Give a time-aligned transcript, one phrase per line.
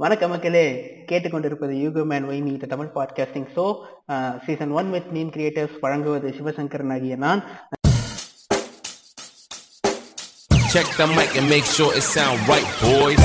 [0.00, 0.66] வணக்கம் மக்களே.
[1.12, 6.92] கேட்டுக்கொண்டிருப்பது யூகோ மேன் வைமி the Tamil podcasting show season one with meme creators வழங்குவது சிவசங்கரன்
[6.92, 7.44] ஆகிய நான்.
[10.72, 13.22] Check the mic and make sure it sound right, boys.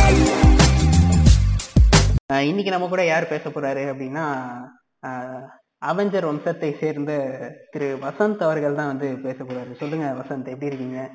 [2.34, 4.46] Uh, இன்னைக்கு நம்ம கூட யார் பேச போறாரு அப்படின்னா
[5.86, 7.14] அவெஞ்சர் வம்சத்தை சேர்ந்த
[7.72, 9.76] திரு வசந்த் அவர்கள் தான் வந்து பேச போறாரு.
[9.76, 11.10] சொல்லுங்க வசந்த் எப்படி இருக்கீங்க?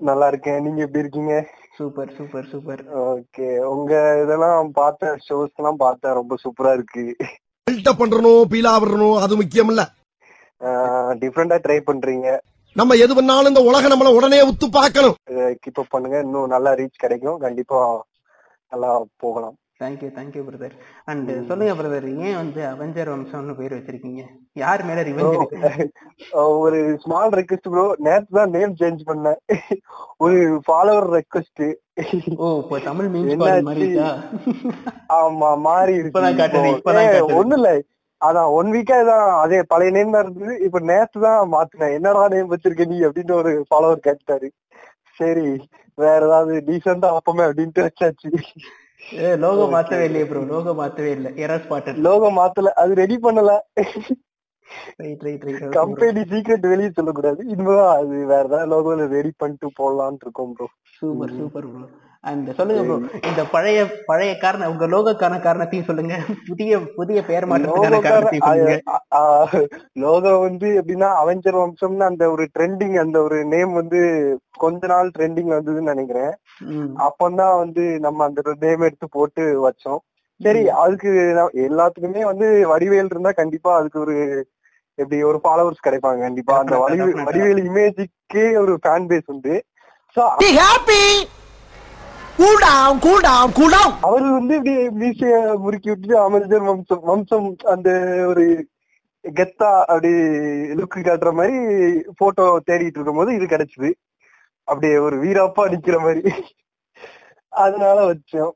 [0.00, 0.62] நல்லா இருக்கேன்.
[0.64, 1.34] நீங்க எப்படி இருக்கீங்க?
[1.76, 2.82] Super super super.
[3.04, 3.48] ஓகே.
[3.74, 3.92] உங்க
[4.24, 7.04] இதெல்லாம் பார்த்த ஷோஸ் எல்லாம் பார்த்தேன் ரொம்ப சூப்பரா இருக்கு.
[7.66, 9.82] பில்டப் பண்றணும் பீலா விடணும் அது முக்கியம் இல்ல
[11.22, 12.28] டிஃப்ரெண்டா ட்ரை பண்றீங்க.
[12.80, 15.16] நம்ம எது பண்ணாலும் இந்த உலகம் நம்மள உடனே உத்து பார்க்கணும்.
[15.62, 16.16] கீப் அப் பண்ணுங்க.
[16.26, 17.38] இன்னும் நல்லா ரீச் கிடைக்கும்.
[17.44, 17.80] கண்டிப்பா
[18.72, 18.90] நல்லா
[19.24, 19.56] போகலாம்.
[19.80, 20.74] Thank you thank you brother
[21.10, 24.22] and சொல்லுங்க பிரதர் ஏன் வந்து அவெஞ்சர் வம்சம்னு பேர் வச்சிருக்கீங்க?
[24.62, 25.86] யார் மேல ரிவெஞ்ச் இருக்கு
[26.64, 29.40] ஒரு ஸ்மால் ரெக்வெஸ்ட் ப்ரோ நேத்து தான் நேம் சேஞ்ச் பண்ணேன்.
[30.24, 31.64] ஒரு ஃபாலோவர் ரெக்வெஸ்ட்
[32.44, 33.32] ஓ இப்போ தமிழ் மீம்ஸ்
[33.78, 34.10] இருக்கா?
[35.18, 37.36] ஆமா மாறி இப்பதான் காட்டுது, இருக்கு இப்பதான் ஏ, காட்டுது.
[37.40, 37.72] ஒண்ணும் இல்ல.
[38.20, 40.54] அதான் ஒன் வீக்கா இதான் அதே பழைய நேம் தான் இருந்தது.
[40.66, 41.94] இப்ப நேத்து தான் மாத்தினேன்.
[41.98, 44.48] என்னடா நேம் வச்சிருக்க நீ அப்படின்னு ஒரு ஃபாலோவர் கேட்டாரு
[45.20, 45.46] சரி
[45.98, 48.30] வேற ஏதாவது டீசெண்டா அப்பமே அப்படின்ட்டு வச்சாச்சு.
[49.42, 51.28] லோகோ மாத்தவே இல்லையே ப்ரோ லோகோ மாத்தவே இல்ல.
[51.44, 53.52] எரர் ஸ்பாட்டட் லோகோ மாத்தல அது ரெடி பண்ணல.
[55.02, 57.40] Right right right company secret வெளியே சொல்லக்கூடாது.
[57.52, 61.86] இனிமேதான் அது வேற ஏதாவது லோகோல ரெடி பண்ணிட்டு போடலாம்னு இருக்கோம் bro super super bro
[62.24, 62.96] and சொல்லுங்க ப்ரோ
[63.28, 66.14] இந்த பழைய பழைய காரணம் உங்க லோகோக்கான காரணத்தையும் சொல்லுங்க.
[66.48, 68.30] புதிய புதிய பெயர் மாற்றத்துக்கான
[70.04, 74.00] லோகோ வந்து எப்படின்னா அவெஞ்சர் வம்சம்னு அந்த ஒரு ட்ரெண்டிங் அந்த ஒரு நேம் வந்து
[74.64, 76.32] கொஞ்ச நாள் ட்ரெண்டிங் வந்ததுன்னு நினைக்கிறேன்.
[77.06, 80.02] அப்பந்தான் வந்து நம்ம அந்த நேம் எடுத்து போட்டு வச்சோம்.
[80.40, 81.10] சரி அதுக்கு
[81.68, 84.16] எல்லாத்துக்குமே வந்து வடிவேல் இருந்தா கண்டிப்பா அதுக்கு ஒரு
[84.98, 86.20] எப்படி ஒரு ஃபாலோவர்ஸ் கிடைப்பாங்க.
[86.20, 86.76] கண்டிப்பா அந்த.
[87.26, 89.54] வடிவேல் இமேஜுக்கே ஒரு ஃபேன் பேஸ் உண்டு
[92.38, 92.62] cool
[93.00, 97.88] cool down cool down அவர் வந்து இப்படி மீசைய முறுக்கி விட்டுட்டு அமெரிக்கன் வம்சம் வம்சம் அந்த
[98.26, 98.44] ஒரு
[99.24, 100.10] கெத்தா அப்படி
[100.78, 101.58] லுக்கு காட்டுற மாதிரி
[102.16, 103.90] போட்டோ தேடிட்டு இருக்கும் போது இது கிடைச்சது.
[104.68, 106.32] அப்படியே ஒரு வீராப்பா நிக்கிற மாதிரி.
[107.48, 108.52] அதனால வச்சோம்.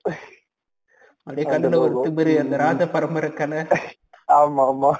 [1.26, 3.54] அப்படியே கண்ணுல ஒரு திமிரு அந்த ராஜ பரம்பரைக்கான.
[4.32, 4.90] ஆமா ஆமா.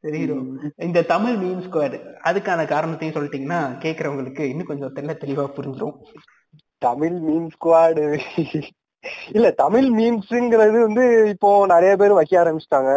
[0.00, 0.44] தெரியும்.
[0.76, 5.96] இந்த தமிழ் மீம் ஸ்குவாட் அதுக்கான காரணத்தையும் சொல்லிட்டீங்கன்னா கேக்குறவங்களுக்கு இன்னும் கொஞ்சம் தெள்ள தெளிவா புரிஞ்சிடும்
[6.86, 8.04] தமிழ் மீம் ஸ்குவாடு
[9.36, 11.04] இல்ல தமிழ் மீம்ஸ்ங்கிறது வந்து
[11.34, 12.92] இப்போ நிறைய பேர் வைக்க ஆரம்பிச்சிட்டாங்க.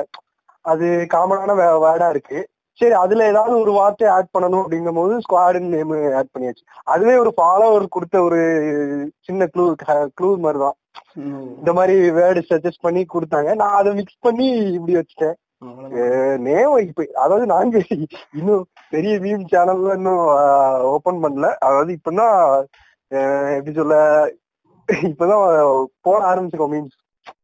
[0.72, 2.40] அது காமனான வேர்டா இருக்கு.
[2.80, 6.64] சரி அதுல ஏதாவது ஒரு வார்த்தை ஆட் பண்ணணும் அப்படிங்கும் போது ஸ்குவாடுன்னு நேம் ஆட் பண்ணியாச்சு.
[6.94, 8.42] அதுவே ஒரு ஃபாலோவர் கொடுத்த ஒரு
[9.28, 9.66] சின்ன க்ளூ
[10.18, 10.78] க்ளூ மாதிரி தான்
[11.60, 13.50] இந்த மாதிரி வேர்டு சஜஸ்ட் பண்ணி கொடுத்தாங்க.
[13.62, 14.48] நான் அதை மிக்ஸ் பண்ணி
[14.78, 15.38] இப்படி வச்சுட்டேன்.
[16.48, 17.76] நேம் இப்ப அதாவது நாங்க
[18.40, 18.64] இன்னும்
[18.94, 20.26] பெரிய மீம் சேனல்ல இன்னும்
[20.96, 21.50] ஓபன் பண்ணல.
[21.68, 22.36] அதாவது இப்பதான்
[23.12, 23.96] எப்படி சொல்ல
[25.10, 25.44] இப்பதான்
[26.02, 26.98] போட ஆரம்பிச்சிருக்கோம் மீம்ஸ்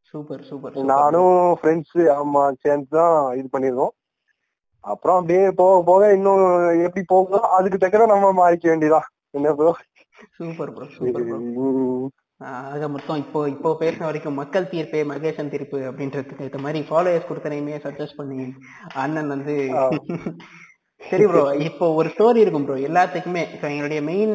[0.08, 3.92] சூப்பர் சூப்பர் நானும் ஃப்ரெண்ட்ஸ் ஆமா சேர்ந்து தான் இது பண்ணிருக்கோம்
[4.84, 6.42] அப்புறம் அப்படியே போக போக இன்னும்
[6.84, 9.72] எப்படி போகுதோ அதுக்கு தக்கன நம்ம மாறிக்க வேண்டியதான் என்ன bro
[10.38, 11.38] super bro super bro
[12.66, 17.76] ஆக மொத்தம் இப்போ இப்போ பேசின வரைக்கும் மக்கள் தீர்ப்பே மகேசன் தீர்ப்பு அப்படின்றதுக்கு இந்த மாதிரி ஃபாலோயர்ஸ் கொடுத்தனையுமே
[17.84, 18.40] சஜஸ்ட் பண்ணி
[18.96, 19.54] அண்ணன் வந்து
[21.02, 24.34] சரி ப்ரோ இப்போ ஒரு ஸ்டோரி இருக்கும் ப்ரோ எல்லாத்துக்குமே இப்போ எங்களுடைய மெயின்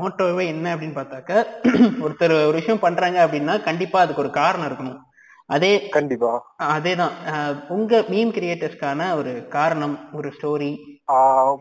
[0.00, 1.32] மோட்டோவே என்ன அப்படின்னு பார்த்தாக்க
[2.04, 5.00] ஒருத்தர் ஒரு விஷயம் பண்றாங்க அப்படின்னா கண்டிப்பா அதுக்கு ஒரு காரணம் இருக்கணும்.
[5.54, 6.30] அதே கண்டிப்பா.
[6.74, 7.14] அதேதான்.
[7.74, 10.70] உங்க மீம் கிரியேட்டர்ஸ்க்கான ஒரு காரணம் ஒரு ஸ்டோரி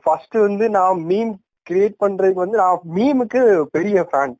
[0.04, 1.34] ஃபர்ஸ்ட் வந்து நான் மீம்
[1.68, 3.42] கிரியேட் பண்றதுக்கு வந்து நான் மீமுக்கு
[3.78, 4.34] பெரிய ஃபேன்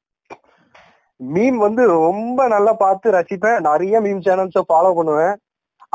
[1.20, 3.60] மீம் வந்து ரொம்ப நல்லா பார்த்து ரசிப்பேன்.
[3.70, 5.36] நிறைய மீம் சேனல்ஸ ஃபாலோ பண்ணுவேன்.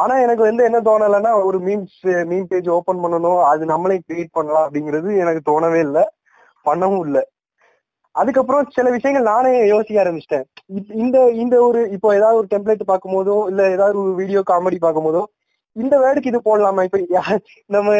[0.00, 2.00] ஆனா எனக்கு வந்து என்ன தோணலைன்னா ஒரு மீம்ஸ்
[2.30, 6.04] மீம் பேஜ் ஓபன் பண்ணணும் அது நம்மளே கிரியேட் பண்ணலாம் அப்படிங்கிறது எனக்கு தோணவே இல்லை.
[6.66, 7.22] பண்ணவும் இல்லை.
[8.14, 10.46] அதுக்கப்புறம் சில விஷயங்கள் நானே யோசிக்க ஆரம்பிச்சிட்டேன்.
[11.02, 15.06] இந்த இந்த ஒரு இப்போ ஏதாவது ஒரு டெம்ப்ளேட் பார்க்கும் போதோ இல்ல ஏதாவது ஒரு வீடியோ காமெடி பார்க்கும்
[15.08, 15.22] போதோ
[15.76, 16.82] இந்த வேர்டுக்கு இது போடலாமா?
[16.86, 16.98] இப்ப
[17.76, 17.90] நம்ம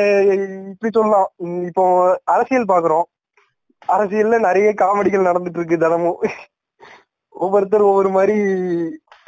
[0.73, 1.29] இப்படி சொல்லலாம்.
[1.69, 1.85] இப்போ
[2.35, 3.07] அரசியல் பாக்குறோம்
[3.89, 6.19] அரசியல்ல நிறைய காமெடிகள் நடந்துட்டு இருக்கு தினமும்.
[7.35, 8.37] ஒவ்வொருத்தர் ஒவ்வொரு மாதிரி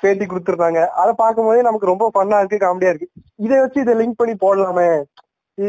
[0.03, 0.81] பேட்டி கொடுத்துருந்தாங்க.
[1.03, 3.09] அதை பார்க்கும் போதே நமக்கு ரொம்ப ஃபன்னா இருக்கு காமெடியா இருக்கு.
[3.47, 4.88] இதை வச்சு இதை லிங்க் பண்ணி போடலாமே.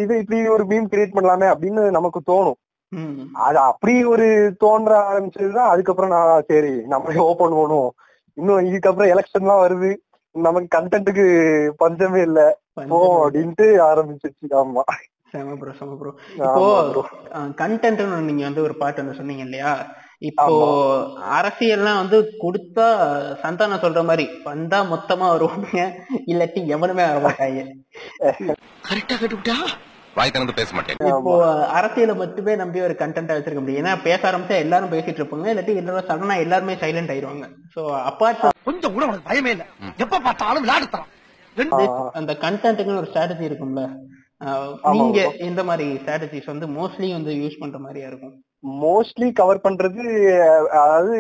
[0.02, 2.60] இது இப்படி ஒரு மீம் கிரியேட் பண்ணலாமே அப்படின்னு நமக்கு தோணும்.
[3.46, 5.70] அது அப்படி ஒரு தோன்ற ஆரம்பிச்சதுதான்.
[5.74, 7.92] அதுக்கப்புறம் நான் சரி நம்மளே ஓபன் பண்ணுவோம்.
[8.38, 9.92] இன்னும் இதுக்கப்புறம் எலெக்ஷன்லாம் வருது.
[10.36, 11.26] நமக்கு கண்டென்ட்டுக்கு
[11.82, 12.42] பஞ்சமே இல்ல.
[12.92, 14.48] போ அப்படின்ட்டு ஆரம்பிச்சிருச்சு.
[14.62, 14.84] ஆமா.
[15.32, 17.04] செம ப்ரோ செம ப்ரோ இப்போ.
[17.62, 19.72] கண்டென்ட்னு நீங்க வந்து ஒரு பாட்டு ஒன்று சொன்னீங்க இல்லையா?
[20.30, 20.46] இப்போ.
[21.38, 22.86] அரசியல்லாம் வந்து கொடுத்தா
[23.44, 25.80] சந்தானம் சொல்ற மாதிரி வந்தா மொத்தமா வருவாங்க
[26.32, 27.64] இல்லாட்டி எவனுமே வர மாட்டாங்க.
[28.90, 29.58] கரெக்டா கட்டுவிட்டா?
[30.18, 31.00] வாய் திறந்து பேச மாட்டேன்.
[31.12, 31.34] இப்போ
[31.78, 33.82] அரசியலை மட்டுமே நம்பி ஒரு கண்டென்ட் வச்சிருக்க முடியும்.
[33.84, 35.48] ஏன்னா பேச ஆரம்பிச்சா எல்லாரும் பேசிட்டு இருப்பாங்க.
[35.54, 39.66] இல்லாட்டி எல்லாரும் சடனா எல்லாருமே சைலண்ட் ஆயிருவாங்க சோ அப்பார்ட் கொஞ்சம் கூட உனக்கு பயமே இல்ல.
[40.06, 41.10] எப்ப பார்த்தாலும் விளையாடுத்தான்
[42.20, 43.84] அந்த கண்டென்ட்டுக்குன்னு ஒரு ஸ்ட்ராட்டஜி இருக்கும்ல.
[44.96, 45.20] நீங்க
[45.50, 48.34] இந்த மாதிரி ஸ்ட்ராட்டஜிஸ் வந்து மோஸ்ட்லி வந்து யூஸ் பண்ற மாதிரியா இருக்கும்?
[48.64, 50.04] மோஸ்ட்லி கவர் பண்றது
[50.70, 51.18] அதாவது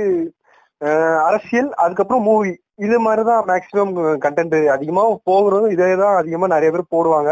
[1.28, 3.94] அரசியல் அதுக்கப்புறம் மூவி இது மாதிரிதான் மேக்சிமம்
[4.25, 7.31] கண்டென்ட் அதிகமா போகிறதும் இதே தான் அதிகமா நிறைய பேர் போடுவாங்க.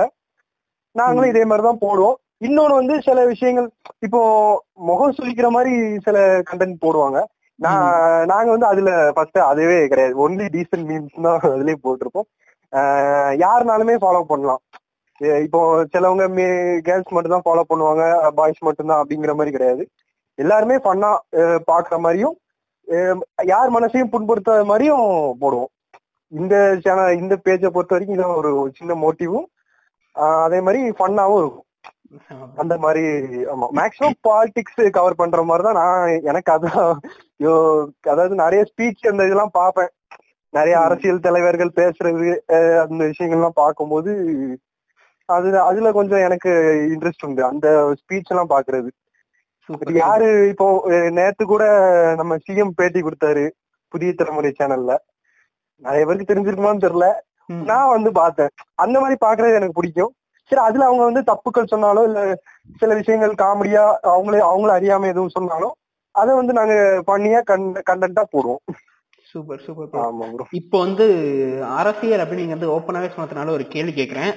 [0.91, 2.17] நாங்களும் இதே மாதிரிதான் போடுவோம்.
[2.43, 4.21] இன்னொன்னு வந்து சில விஷயங்கள் இப்போ
[4.73, 7.19] முகம் சுளிக்கிற மாதிரி சில கண்டென்ட் போடுவாங்க.
[7.55, 10.29] நான் நாங்க வந்து அதுல ஃபர்ஸ்ட் அதுவே கிடையாது.
[10.29, 12.27] ஒன்லி டீசன்ட் மீம்ஸ் தான் அதுலயே போட்டிருப்போம்.
[13.43, 14.61] யாருனாலுமே ஃபாலோ பண்ணலாம்.
[15.45, 15.59] இப்போ
[15.93, 16.25] சிலவங்க
[16.87, 18.03] கேர்ள்ஸ் மட்டும் தான் ஃபாலோ பண்ணுவாங்க
[18.39, 19.83] பாய்ஸ் மட்டும் தான் அப்படிங்கிற மாதிரி கிடையாது.
[20.37, 21.11] எல்லாருமே ஃபன்னா
[21.71, 22.35] பாக்குற மாதிரியும்
[23.53, 25.05] யார் மனசையும் புண்படுத்தாத மாதிரியும்
[25.41, 25.71] போடுவோம்.
[26.31, 29.47] இந்த சேனல் இந்த பேஜை பொறுத்த வரைக்கும் இதான் ஒரு சின்ன மோட்டிவும்
[30.45, 31.67] அதே மாதிரி ஃபன்னாவும் இருக்கும்.
[32.61, 33.03] அந்த மாதிரி
[33.51, 33.67] ஆமா.
[33.79, 36.89] மேக்ஸிமம் பாலிடிக்ஸ் கவர் பண்ற மாதிரி தான் நான் எனக்கு அதான்
[37.43, 37.53] யோ
[38.13, 39.91] அதாவது நிறைய ஸ்பீச் அந்த இதெல்லாம் பார்ப்பேன்.
[40.53, 42.29] நிறைய அரசியல் தலைவர்கள் பேசுறது
[42.83, 44.11] அந்த விஷயங்கள்லாம் பார்க்கும்போது
[45.35, 46.51] அது அதுல கொஞ்சம் எனக்கு
[46.93, 47.41] இன்ட்ரெஸ்ட் உண்டு.
[47.51, 47.67] அந்த
[47.99, 48.89] ஸ்பீச் எல்லாம் பாக்குறது.
[50.01, 50.67] யாரு இப்போ
[51.17, 51.63] நேத்து கூட
[52.19, 53.43] நம்ம சிஎம் பேட்டி கொடுத்தாரு
[53.93, 54.93] புதிய தலைமுறை சேனல்ல
[55.83, 57.07] நிறைய பேருக்கு தெரிஞ்சிருக்குமான்னு தெரியல.
[57.69, 58.51] நான் வந்து பார்த்தேன்.
[58.83, 60.11] அந்த மாதிரி பாக்குறது எனக்கு பிடிக்கும்.
[60.51, 62.19] சரி அதுல அவங்க வந்து தப்புக்கள் சொன்னாலும் இல்ல
[62.81, 63.83] சில விஷயங்கள் காமெடியா
[64.13, 65.73] அவங்களே அவங்கள அறியாம எதுவும் சொன்னாலும்
[66.15, 66.75] அதை வந்து நாங்க
[67.09, 67.39] பண்ணியா
[67.89, 68.61] கண்டென்ட்டா போடுவோம்.
[69.31, 71.05] சூப்பர் சூப்பர் இப்போ வந்து
[71.79, 74.31] அரசியல் அப்படிங்கிறது ஓப்பனாவே சொன்னதுனால ஒரு கேள்வி கேட்கிறேன்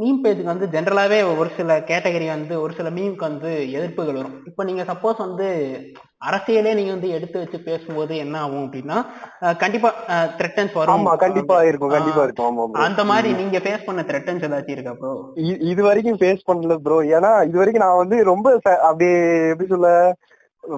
[0.00, 4.36] மீம் பேஜுக்கு வந்து ஜென்ரலாவே ஒரு சில கேட்டகரி வந்து ஒரு சில மீமுக்கு வந்து எதிர்ப்புகள் வரும்.
[4.50, 5.48] இப்போ நீங்க சப்போஸ் வந்து
[6.28, 8.98] அரசியலே நீங்க வந்து எடுத்து வச்சு பேசும்போது என்ன ஆகும் அப்படின்னா
[9.62, 9.90] கண்டிப்பா
[10.38, 10.94] த்ரெட்டன்ஸ் வரும்.
[10.96, 12.76] ஆமா கண்டிப்பா இருக்கும் கண்டிப்பா இருக்கும்.
[12.86, 15.12] அந்த மாதிரி நீங்க ஃபேஸ் பண்ண த்ரெட்டன்ஸ் ஏதாச்சும் இருக்கா ப்ரோ
[15.72, 18.46] இது வரைக்கும் ஃபேஸ் பண்ணல ப்ரோ ஏன்னா இது வரைக்கும் நான் வந்து ரொம்ப
[18.88, 19.16] அப்படியே
[19.52, 19.90] எப்படி சொல்ல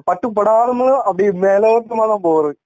[0.07, 2.57] பட்டு படாமலும் அப்படியே மேலோட்டமா தான் போறேன்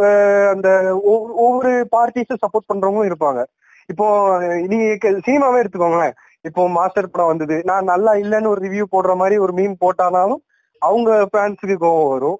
[0.49, 3.45] அந்த ஒவ்வொரு- ஒவ்வொரு பார்ட்டிஸ சப்போர்ட் பண்றவங்களும் இருப்பாங்க.
[3.87, 6.13] இப்போ நீங்க சினிமாவே எடுத்துக்கோங்களேன்.
[6.43, 7.61] இப்போ மாஸ்டர் படம் வந்தது.
[7.65, 10.37] நான் நல்லா இல்லைன்னு ஒரு ரிவ்யூ போடுற மாதிரி ஒரு மீம் போட்டானாலும்
[10.79, 12.39] அவங்க ஃபேன்ஸுக்கு கோவம் வரும்.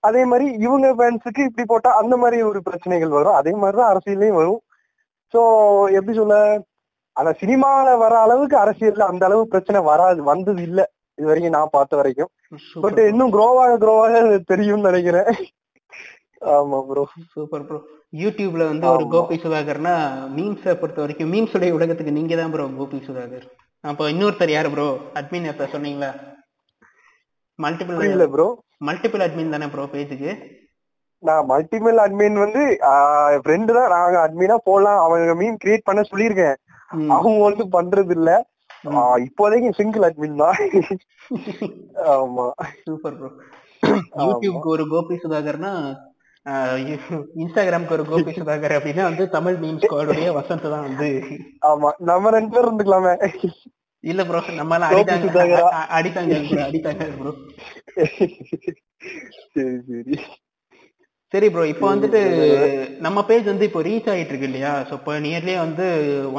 [0.00, 3.32] அதே மாதிரி இவங்க ஃபேன்ஸுக்கு இப்படி போட்டா அந்த மாதிரி ஒரு பிரச்சனைகள் வரும்.
[3.32, 4.60] அதே மாதிரிதான் அரசியலையும் வரும்.
[5.32, 6.62] சோ எப்படி சொல்ல?
[7.12, 10.90] அந்த சினிமால வர அளவுக்கு அரசியல்ல அந்த அளவு பிரச்சனை வராது வந்தது இல்ல.
[11.18, 12.30] இது வரைக்கும் நான் பார்த்த வரைக்கும்.
[12.84, 14.22] பட் இன்னும் க்ரோவாக க்ரோவாக
[14.52, 15.28] தெரியும்னு நினைக்கிறேன்.
[16.56, 17.02] ஆமா ப்ரோ
[17.34, 17.78] சூப்பர் ப்ரோ
[18.22, 19.04] யூடியூப்ல வந்து ஒரு.
[19.14, 19.94] கோபி சுதாகர்னா
[20.36, 23.46] மீம்ஸை பொறுத்த வரைக்கும் மீம்ஸ் உடைய உலகத்துக்கு நீங்க தான் ப்ரோ கோபி சுதாகர்.
[23.84, 24.88] அப்போ இன்னொருத்தர் யாரு ப்ரோ
[25.20, 26.10] அட்மின் எப்ப சொன்னீங்களா?
[27.58, 28.46] மல்டிபிள் புரியல ப்ரோ
[28.88, 30.32] மல்டிபிள் அட்மின் தானே ப்ரோ பேஜுக்கு
[31.22, 32.62] நான் மல்டிபிள் அட்மின் வந்து
[33.42, 33.92] ஃப்ரெண்டு தான்.
[33.96, 34.98] நாங்க அட்மினா போடலாம்.
[35.04, 36.56] அவங்க மீன் கிரியேட் பண்ண சொல்லியிருக்கேன்.
[37.16, 38.30] அவங்க வந்து பண்றது இல்ல
[39.26, 40.56] இப்போதைக்கு சிங்கிள் அட்மின் தான்.
[42.14, 42.46] ஆமா.
[42.84, 43.30] சூப்பர் ப்ரோ
[44.24, 45.72] யூடியூப்க்கு ஒரு கோபி சுதாகர்னா
[47.42, 51.08] இன்ஸ்டாகிராம்க்கு ஒரு கோபி சுதாகர் அப்படின்னா வந்து தமிழ் மீம் ஸ்குவாடுடைய வசந்த் தான் வந்து.
[51.70, 51.90] ஆமா.
[52.10, 53.14] நம்ம ரெண்டு பேரும் இருந்துக்கலாமே.
[54.04, 55.58] இல்ல ப்ரோ நம்ம எல்லாம் அடித்தாங்க.
[55.98, 56.34] அடித்தாங்க
[56.66, 57.32] அடித்தாங்க ப்ரோ
[59.54, 60.16] சரி சரி.
[61.34, 62.20] சரி ப்ரோ இப்போ வந்துட்டு
[63.00, 64.72] நம்ம பேஜ் வந்து இப்போ ரீச் ஆயிட்டு இருக்கு இல்லையா?
[64.88, 65.86] ஸோ இப்போ நியர்லி வந்து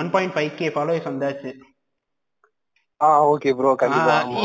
[0.02, 1.52] one point five K followers வந்தாச்சு.
[3.32, 3.72] Okay bro.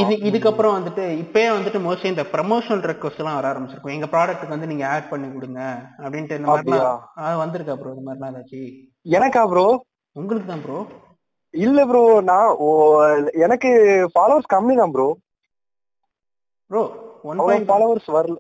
[0.02, 3.94] இது இதுக்கப்புறம் வந்துட்டு இப்பயே வந்துட்டு மோஸ்ட்லி இந்த ப்ரமோஷனல் ரெக்வஸ்ட் எல்லாம் வர ஆரம்பிச்சிருக்கும்.
[3.96, 5.60] எங்க ப்ராடக்ட்டுக்கு வந்து நீங்க ஆட் பண்ணி கொடுங்க
[6.04, 6.50] அப்படின்ட்டு இந்த
[7.42, 8.72] வந்திருக்கா ப்ரோ இந்த மாதிரிலாம் ஏதாச்சும்
[9.18, 9.66] எனக்கா ப்ரோ
[10.16, 10.78] உங்களுக்கு தான் ப்ரோ
[11.54, 12.50] இல்ல ப்ரோ நான்
[13.44, 13.70] எனக்கு
[14.14, 15.08] ஃபாலோவர்ஸ் கம்மி தான் bro
[16.70, 16.82] bro
[17.30, 18.36] one point followers வரல.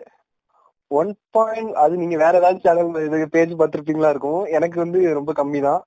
[0.90, 4.42] ஒன் பாயிண்ட் அது நீங்க வேற ஏதாவது சேனல் இது பேஜ் பார்த்திருப்பீங்களா இருக்கும்.
[4.58, 5.82] எனக்கு வந்து ரொம்ப கம்மி தான்.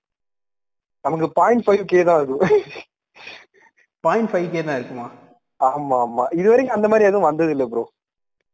[1.06, 2.44] நமக்கு பாயிண்ட் ஃபைவ் கே தான் இருக்கும்
[4.04, 5.08] பாயிண்ட் ஃபைவ் கே தான் இருக்குமா?
[5.62, 6.24] ஆமா ஆமா.
[6.40, 7.84] இது வரைக்கும் அந்த மாதிரி எதுவும் வந்தது இல்ல ப்ரோ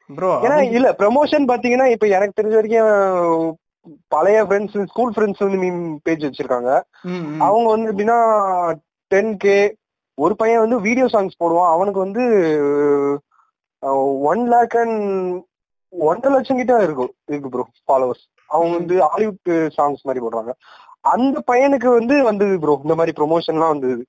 [0.09, 3.49] ப்ரோ ஏன்னா இல்ல ப்ரமோஷன் பாத்தீங்கன்னா இப்ப எனக்கு தெரிஞ்ச வரைக்கும்
[4.13, 6.71] பழைய ஃப்ரெண்ட்ஸ் ஸ்கூல் ஃப்ரெண்ட்ஸ் வந்து மீன் பேஜ் வச்சிருக்காங்க.
[7.45, 8.17] அவங்க வந்து எப்படின்னா
[9.11, 9.57] டென் கே
[10.17, 11.71] ஒரு பையன் வந்து வீடியோ சாங்ஸ் போடுவான்.
[11.75, 12.23] அவனுக்கு வந்து
[14.31, 14.97] ஒன் லேக் அண்ட்
[15.93, 20.51] ஒன்றரை லட்சம் கிட்ட இருக்கும் இருக்கு ப்ரோ ஃபாலோவர்ஸ் அவங்க வந்து ஹாலிவுட் சாங்ஸ் மாதிரி போடுறாங்க.
[21.05, 24.01] அந்த பையனுக்கு வந்து வந்தது ப்ரோ இந்த மாதிரி ப்ரொமோஷன்லாம் வந்தது.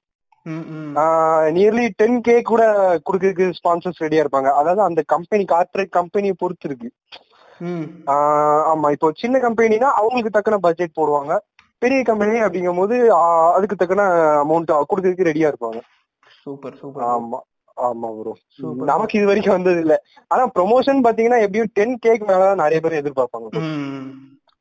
[1.54, 2.62] நியர்லி டென் கே கூட
[3.06, 4.50] கொடுக்கறதுக்கு ஸ்பான்சர்ஸ் ரெடியா இருப்பாங்க.
[4.54, 6.88] அதாவது அந்த கம்பெனி கார்பரேட் கம்பெனியை பொறுத்து இருக்கு
[8.72, 8.88] ஆமா.
[8.90, 11.32] இப்போ சின்ன கம்பெனினா அவங்களுக்கு தக்கன பட்ஜெட் போடுவாங்க.
[11.82, 12.96] பெரிய கம்பெனி அப்படிங்கும் போது
[13.54, 14.04] அதுக்கு தக்கன
[14.42, 15.80] அமௌண்ட் கொடுக்கறதுக்கு ரெடியா இருப்பாங்க.
[16.40, 17.38] சூப்பர் சூப்பர் ஆமா.
[17.76, 18.32] ஆமா ப்ரோ.
[18.88, 19.94] நமக்கு இது வரைக்கும் வந்தது இல்ல.
[20.30, 23.48] ஆனா ப்ரொமோஷன் பாத்தீங்கன்னா எப்படியும் டென் கேக் மேலதான் நிறைய பேர் எதிர்பார்ப்பாங்க.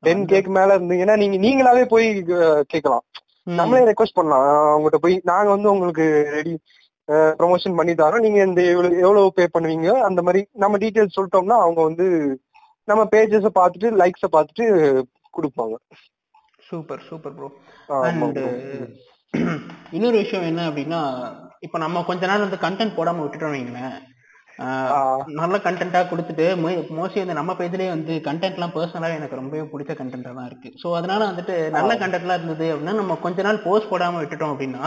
[0.04, 2.08] டென் கேக்கு மேல இருந்தீங்கன்னா நீங்க நீங்களாவே போய்
[2.38, 3.04] அஹ், கேட்கலாம்.
[3.16, 3.26] ம்.
[3.58, 4.46] நம்மளே ரெக்வஸ்ட் பண்ணலாம்.
[4.72, 6.06] அவங்ககிட்ட போய் நாங்க வந்து உங்களுக்கு
[6.38, 6.54] ரெடி
[7.40, 8.26] ப்ரொமோஷன் பண்ணி தரோம்.
[8.26, 12.08] நீங்க இந்த எவ்வளவு எவ்வளவு பே பண்ணுவீங்க அந்த மாதிரி நம்ம டீடைல்ஸ் சொல்லிட்டோம்னா அவங்க வந்து
[12.88, 14.66] நம்ம பேஜஸ பார்த்துட்டு லைக்ஸ பார்த்துட்டு
[15.38, 15.76] கொடுப்பாங்க.
[16.70, 17.50] சூப்பர் சூப்பர் ப்ரோ
[19.96, 21.00] இன்னொரு விஷயம் என்ன அப்படின்னா
[21.60, 23.98] இப்ப நம்ம கொஞ்ச நாள் வந்து கண்டென்ட் போடாம விட்டுட்டோம் வைங்களேன்.
[25.40, 26.46] நல்ல கண்டென்ட்டா கொடுத்துட்டு
[26.98, 30.70] மோஸ்ட்லி வந்து நம்ம பேஜ்லயே வந்து கண்டென்ட்லாம் பர்சனலாவே எனக்கு ரொம்பவே பிடிச்ச கண்டென்ட்டா தான் இருக்கு.
[30.82, 34.84] ஸோ அதனால வந்துட்டு நல்ல கண்டென்ட்லாம் இருந்தது அப்படின்னா நம்ம கொஞ்ச நாள் போஸ்ட் போடாம விட்டுட்டோம் அப்படின்னா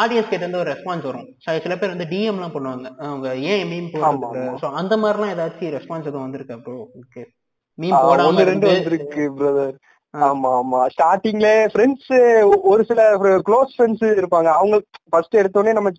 [0.00, 1.28] ஆடியன்ஸ் கிட்ட இருந்து ஒரு ரெஸ்பான்ஸ் வரும்.
[1.64, 2.88] சில பேர் வந்து டிஎம் எல்லாம் பண்ணுவாங்க.
[3.06, 4.44] அவங்க ஏன் மீம் போடுறது.
[4.62, 7.24] ஸோ அந்த மாதிரிலாம் ஏதாச்சும் ரெஸ்பான்ஸ் எதுவும் வந்திருக்கா ப்ரோ ஓகே
[7.78, 9.76] மீம் ஆ, போடாம ரெண்டு வந்திருக்கு பிரதர்.
[10.14, 10.80] ஆமா ஆமா.
[10.94, 12.10] ஸ்டார்டிங்ல ஃப்ரெண்ட்ஸ்
[12.70, 13.02] ஒரு சில
[13.46, 14.48] க்ளோஸ் ஃப்ரெண்ட்ஸ் இருப்பாங்க.
[14.58, 14.76] அவங்க
[15.12, 15.90] ஃபர்ஸ்ட் எடுத்தோடனே நம்ம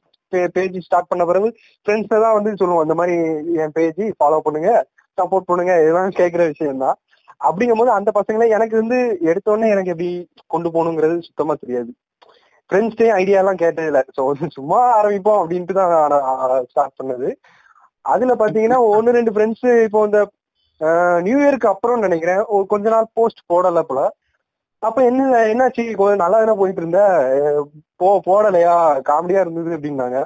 [0.55, 1.49] பேஜ் ஸ்டார்ட் பண்ண பிறகு
[1.85, 2.83] ஃப்ரெண்ட்ஸ் தான் வந்து சொல்லுவோம்.
[2.87, 3.15] இந்த மாதிரி
[3.63, 4.71] என் பேஜ் ஃபாலோ பண்ணுங்க
[5.17, 6.97] சப்போர்ட் பண்ணுங்க இதெல்லாம் கேட்கிற விஷயம் தான்
[7.47, 8.97] அப்படிங்கும் போது அந்த பசங்களை எனக்கு வந்து
[9.29, 10.09] எடுத்தோடனே எனக்கு எப்படி
[10.53, 11.91] கொண்டு போகணுங்கிறது சுத்தமா தெரியாது.
[12.69, 14.01] ஃப்ரெண்ட்ஸ்டே ஐடியா எல்லாம் கேட்டது இல்ல.
[14.17, 14.21] ஸோ
[14.57, 15.91] சும்மா ஆரம்பிப்போம் அப்படின்ட்டு தான்
[16.71, 17.29] ஸ்டார்ட் பண்ணது.
[18.13, 20.21] அதுல பாத்தீங்கன்னா ஒன்னு ரெண்டு ஃப்ரெண்ட்ஸ் இப்போ இந்த
[21.25, 22.41] நியூ இயருக்கு அப்புறம் நினைக்கிறேன்.
[22.71, 24.01] கொஞ்ச நாள் போஸ்ட் போடல போல.
[24.87, 25.83] அப்ப என்ன என்னாச்சு?
[25.99, 27.01] கொஞ்சம் நல்லா தானே போயிட்டு இருந்த
[28.01, 28.75] போ போடலையா?
[29.09, 30.19] காமெடியா இருந்தது அப்படின்னாங்க.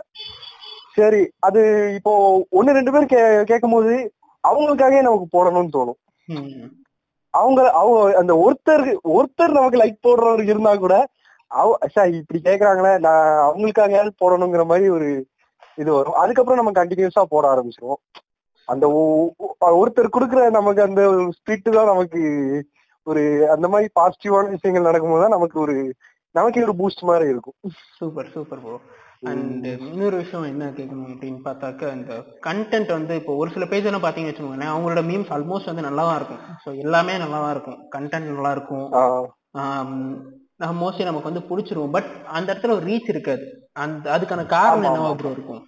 [0.97, 1.61] சரி அது
[1.97, 2.13] இப்போ
[2.59, 3.21] ஒன்னு ரெண்டு பேர் கே
[3.51, 3.93] கேட்கும் போது
[4.43, 5.99] அவங்களுக்காகவே நமக்கு போடணும்னு தோணும்.
[7.33, 8.85] அவங்க அவங்க அந்த ஒருத்தர்
[9.17, 10.95] ஒருத்தர் நமக்கு லைக் போடுறவர் இருந்தா கூட
[11.51, 15.09] அவ சார் இப்படி கேக்குறாங்களே நான் அவங்களுக்காக போடணுங்கிற மாதிரி ஒரு
[15.81, 16.17] இது வரும்.
[16.21, 18.01] அதுக்கப்புறம் நம்ம கண்டினியூஸா போட ஆரம்பிச்சிருவோம்.
[18.67, 18.85] அந்த
[19.81, 21.01] ஒருத்தர் கொடுக்குற நமக்கு அந்த
[21.37, 22.21] ஸ்பிரிட் தான் நமக்கு
[23.11, 23.23] ஒரு
[23.55, 25.75] அந்த மாதிரி பாசிட்டிவான விஷயங்கள் நடக்கும்போது தான் நமக்கு ஒரு
[26.37, 27.57] நமக்கு ஒரு பூஸ்ட் மாதிரி இருக்கும்.
[27.99, 28.77] சூப்பர் சூப்பர் ப்ரோ
[29.29, 32.15] அண்ட் இன்னொரு விஷயம் என்ன கேட்கணும் அப்படின்னு பார்த்தாக்க இந்த
[32.47, 36.19] கண்டென்ட் வந்து இப்போ ஒரு சில பேஜ் எல்லாம் பாத்தீங்கன்னு வச்சுக்கோங்களேன் அவங்களோட மீம்ஸ் ஆல்மோஸ்ட் வந்து நல்லா தான்
[36.19, 36.43] இருக்கும்.
[36.63, 37.79] ஸோ எல்லாமே நல்லா தான் இருக்கும்.
[37.95, 38.87] கண்டென்ட் நல்லா இருக்கும்.
[40.83, 41.91] மோஸ்ட்லி நமக்கு வந்து பிடிச்சிரும்.
[41.95, 43.45] பட் அந்த இடத்துல ஒரு ரீச் இருக்காது.
[43.85, 45.11] அந்த அதுக்கான காரணம் என்னவா.
[45.21, 45.63] ப்ரோ இருக்கும்?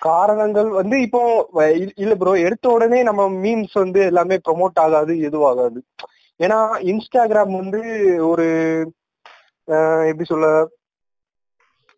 [0.00, 1.20] காரணங்கள் வந்து இப்போ
[1.96, 5.80] இல்ல ப்ரோ எடுத்த உடனே நம்ம மீம்ஸ் வந்து எல்லாமே ப்ரோமோட் ஆகாது எதுவும் ஆகாது
[6.40, 6.58] ஏன்னா
[6.92, 7.80] இன்ஸ்டாகிராம் வந்து
[8.30, 8.46] ஒரு
[10.10, 10.48] எப்படி சொல்ல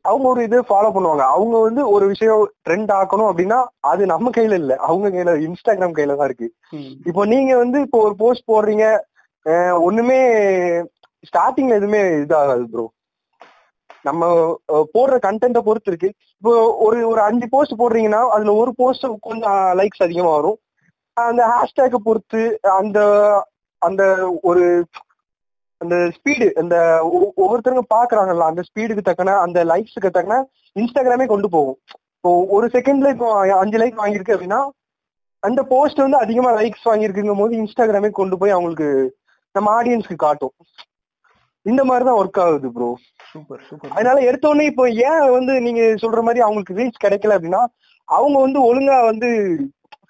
[0.05, 1.25] அவங்க ஒரு இது ஃபாலோ பண்ணுவாங்க.
[1.35, 4.73] அவங்க வந்து ஒரு விஷயம் ட்ரெண்ட் ஆக்கணும் அப்படின்னா அது நம்ம கையில இல்ல.
[4.89, 6.49] அவங்க கையில இன்ஸ்டாகிராம் கையில தான் இருக்கு.
[7.09, 8.87] இப்போ நீங்க வந்து இப்போ ஒரு போஸ்ட் போடுறீங்க
[9.87, 10.21] ஒண்ணுமே
[11.29, 12.85] ஸ்டார்டிங்ல எதுவுமே இதாகாது ப்ரோ
[14.09, 14.25] நம்ம
[14.95, 20.05] போடுற கண்டென்ட்டை பொறுத்து இருக்கு இப்போ ஒரு ஒரு அஞ்சு போஸ்ட் போடுறீங்கன்னா அதுல ஒரு போஸ்ட் கொஞ்சம் லைக்ஸ்
[20.07, 20.59] அதிகமா வரும்.
[21.17, 22.43] அந்த ஹேஷ்டேக்கை பொறுத்து
[22.79, 22.99] அந்த
[23.83, 24.03] அந்த
[24.43, 24.65] ஒரு
[25.81, 26.77] அந்த ஸ்பீடு அந்த
[27.17, 30.39] ஒ- ஒவ்வொருத்தருங்க பாக்குறாங்கல்ல அந்த ஸ்பீடுக்கு தக்கன அந்த லைக்ஸுக்கு தக்கன
[30.77, 31.79] இன்ஸ்டாகிராமே கொண்டு போகும்.
[32.17, 34.61] இப்போ ஒரு செகண்ட்ல இப்போ அஞ்சு லைக் வாங்கியிருக்கு அப்படின்னா
[35.43, 38.89] அந்த போஸ்ட் வந்து அதிகமா லைக்ஸ் வாங்கியிருக்குங்கும் போது இன்ஸ்டாகிராமே கொண்டு போய் அவங்களுக்கு
[39.55, 40.55] நம்ம ஆடியன்ஸ்க்கு காட்டும்.
[41.67, 42.89] இந்த மாதிரி தான் ஒர்க் ஆகுது ப்ரோ
[43.33, 47.63] சூப்பர் சூப்பர் அதனால எடுத்த உடனே இப்போ ஏன் வந்து நீங்க சொல்ற மாதிரி அவங்களுக்கு ரீச் கிடைக்கல அப்படின்னா
[48.09, 49.29] அவங்க வந்து ஒழுங்கா வந்து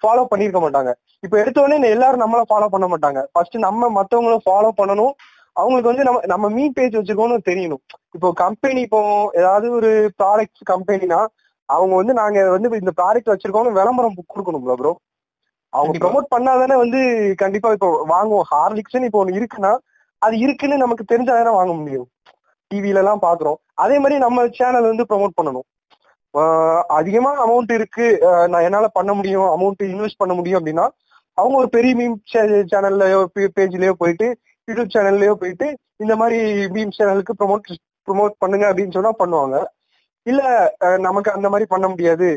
[0.01, 0.91] ஃபாலோ பண்ணிருக்க மாட்டாங்க.
[1.25, 3.19] இப்போ எடுத்த உடனே எல்லாரும் நம்மள ஃபாலோ பண்ண மாட்டாங்க.
[3.33, 5.13] ஃபர்ஸ்ட் நம்ம மத்தவங்கள ஃபாலோ பண்ணணும்.
[5.55, 7.81] அவங்களுக்கு வந்து நம்ம நம்ம மீ பேஜ் வச்சிருக்கோம்னு தெரியணும்.
[8.17, 8.99] இப்போ கம்பெனி இப்போ
[9.41, 9.89] ஏதாவது ஒரு
[10.21, 11.19] ப்ராடக்ட் கம்பெனினா
[11.69, 14.93] அவங்க வந்து நாங்க வந்து இந்த ப்ராடக்ட் வச்சிருக்கோம்னு விளம்பரம் கொடுக்கணும்ல ப்ரோ
[15.73, 15.97] அவங்க.
[16.03, 16.99] ப்ரோமோட் பண்ணாதானே வந்து
[17.43, 18.47] கண்டிப்பா இப்போ வாங்குவோம்.
[18.53, 19.73] ஹார்லிக்ஸ்னு இப்போ ஒண்ணு இருக்குன்னா
[20.21, 22.07] அது இருக்குன்னு நமக்கு தெரிஞ்சாதானே வாங்க முடியும்.
[22.71, 23.59] டிவில எல்லாம் பாக்குறோம்.
[23.83, 25.67] அதே மாதிரி நம்ம சேனல் வந்து ப்ரோமோட் பண்ணணும்.
[26.99, 28.07] அதிகமா அமௌண்ட் இருக்கு.
[28.51, 30.85] நான் என்னால பண்ண முடியும் அமௌண்ட் இன்வெஸ்ட் பண்ண முடியும் அப்படின்னா
[31.37, 32.15] அவங்க ஒரு பெரிய மீம்
[32.71, 33.19] சேனல்லயோ
[33.57, 34.27] பேஜ்லயோ போயிட்டு
[34.67, 35.67] யூடியூப் சேனல்லயோ போயிட்டு
[36.03, 36.39] இந்த மாதிரி
[36.75, 37.67] மீம் சேனலுக்கு ப்ரோமோட்
[38.07, 39.57] ப்ரோமோட் பண்ணுங்க அப்படின்னு சொன்னா பண்ணுவாங்க.
[40.25, 40.41] இல்ல
[41.07, 42.29] நமக்கு அந்த மாதிரி பண்ண முடியாது.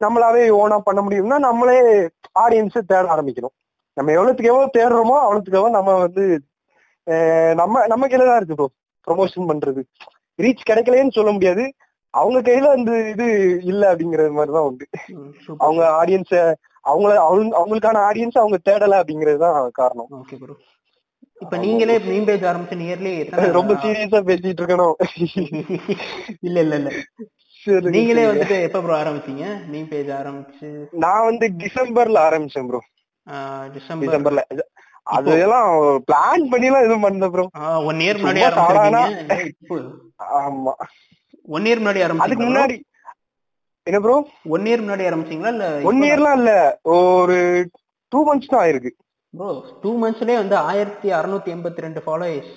[0.00, 1.78] நம்மளாவே ஓனா பண்ண முடியும்னா நம்மளே
[2.42, 3.54] ஆடியன்ஸ் தேட ஆரம்பிக்கணும்.
[3.96, 6.24] நம்ம எவ்வளவுக்கு எவ்வளவு தேடுறோமோ அவ்வளவுக்கு எவ்வளவு நம்ம வந்து
[7.60, 8.68] நம்ம நம்ம கீழே தான் இருக்கு ப்ரோ
[9.08, 9.82] ப்ரொமோஷன் பண்றது.
[10.38, 11.64] ரீச் கிடைக்கலன்னு சொல்ல முடியாது.
[12.14, 13.26] அவங்க கையில அந்த இது
[13.64, 14.86] இல்ல அப்படிங்கறது மாதிரிதான் உண்டு.
[15.60, 16.32] அவங்க ஆடியன்ஸ
[16.84, 20.10] அவங்கள அவங்க அவங்களுக்கான ஆடியன்ஸ் அவங்க தேடல அப்படிங்கிறது தான் காரணம்.
[20.20, 20.54] ஓகே ப்ரோ
[21.40, 23.10] இப்ப நீங்களே மீம் பேஜ் ஆரம்பிச்சு நியர்லி
[23.58, 24.94] ரொம்ப சீரியஸா பேசிட்டு இருக்கணும்.
[26.40, 26.90] இல்ல இல்ல இல்ல.
[27.62, 28.24] சரி, நீங்களே.
[28.26, 29.44] வந்துட்டு எப்ப ப்ரோ ஆரம்பிச்சீங்க?
[29.70, 30.70] மீம் பேஜ் ஆரம்பிச்சு?
[31.04, 32.80] நான் வந்து டிசம்பர்ல ஆரம்பிச்சேன் ப்ரோ
[34.02, 34.42] டிசம்பர்ல
[35.06, 35.68] அதெல்லாம்
[36.08, 37.44] பிளான் பண்ணிலாம் எதுவும் பண்ணல ப்ரோ
[37.86, 38.56] ஒன் இயர் முன்னாடி
[40.38, 40.72] ஆமா.
[41.48, 42.76] ஒன் இயர் முன்னாடி அதுக்கு முன்னாடி
[43.86, 44.16] என்ன ப்ரோ
[44.54, 46.52] ஒன் இயர் முன்னாடி ஆரம்பிச்சீங்களா இல்ல ஒன் இயர்லாம் இல்ல.
[46.94, 47.36] ஒரு
[48.12, 48.90] டூ மந்த்ஸ் தான் ஆயிருக்கு.
[49.34, 49.48] ப்ரோ
[49.82, 52.52] டூ மந்த்ஸ்லயே வந்து ஆயிரத்தி அறுநூத்தி எண்பத்தி ரெண்டு followers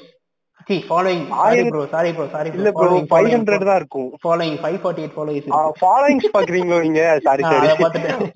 [0.71, 4.09] C following sorry bro sorry bro sorry இல்ல ப்ரோ ஃபைவ் ஹண்ட்ரட் தான் இருக்கும்.
[4.23, 5.47] Following five forty eight followers
[5.81, 7.01] followings பாக்குறீங்களோ நீங்க?
[7.27, 7.69] Sorry sorry.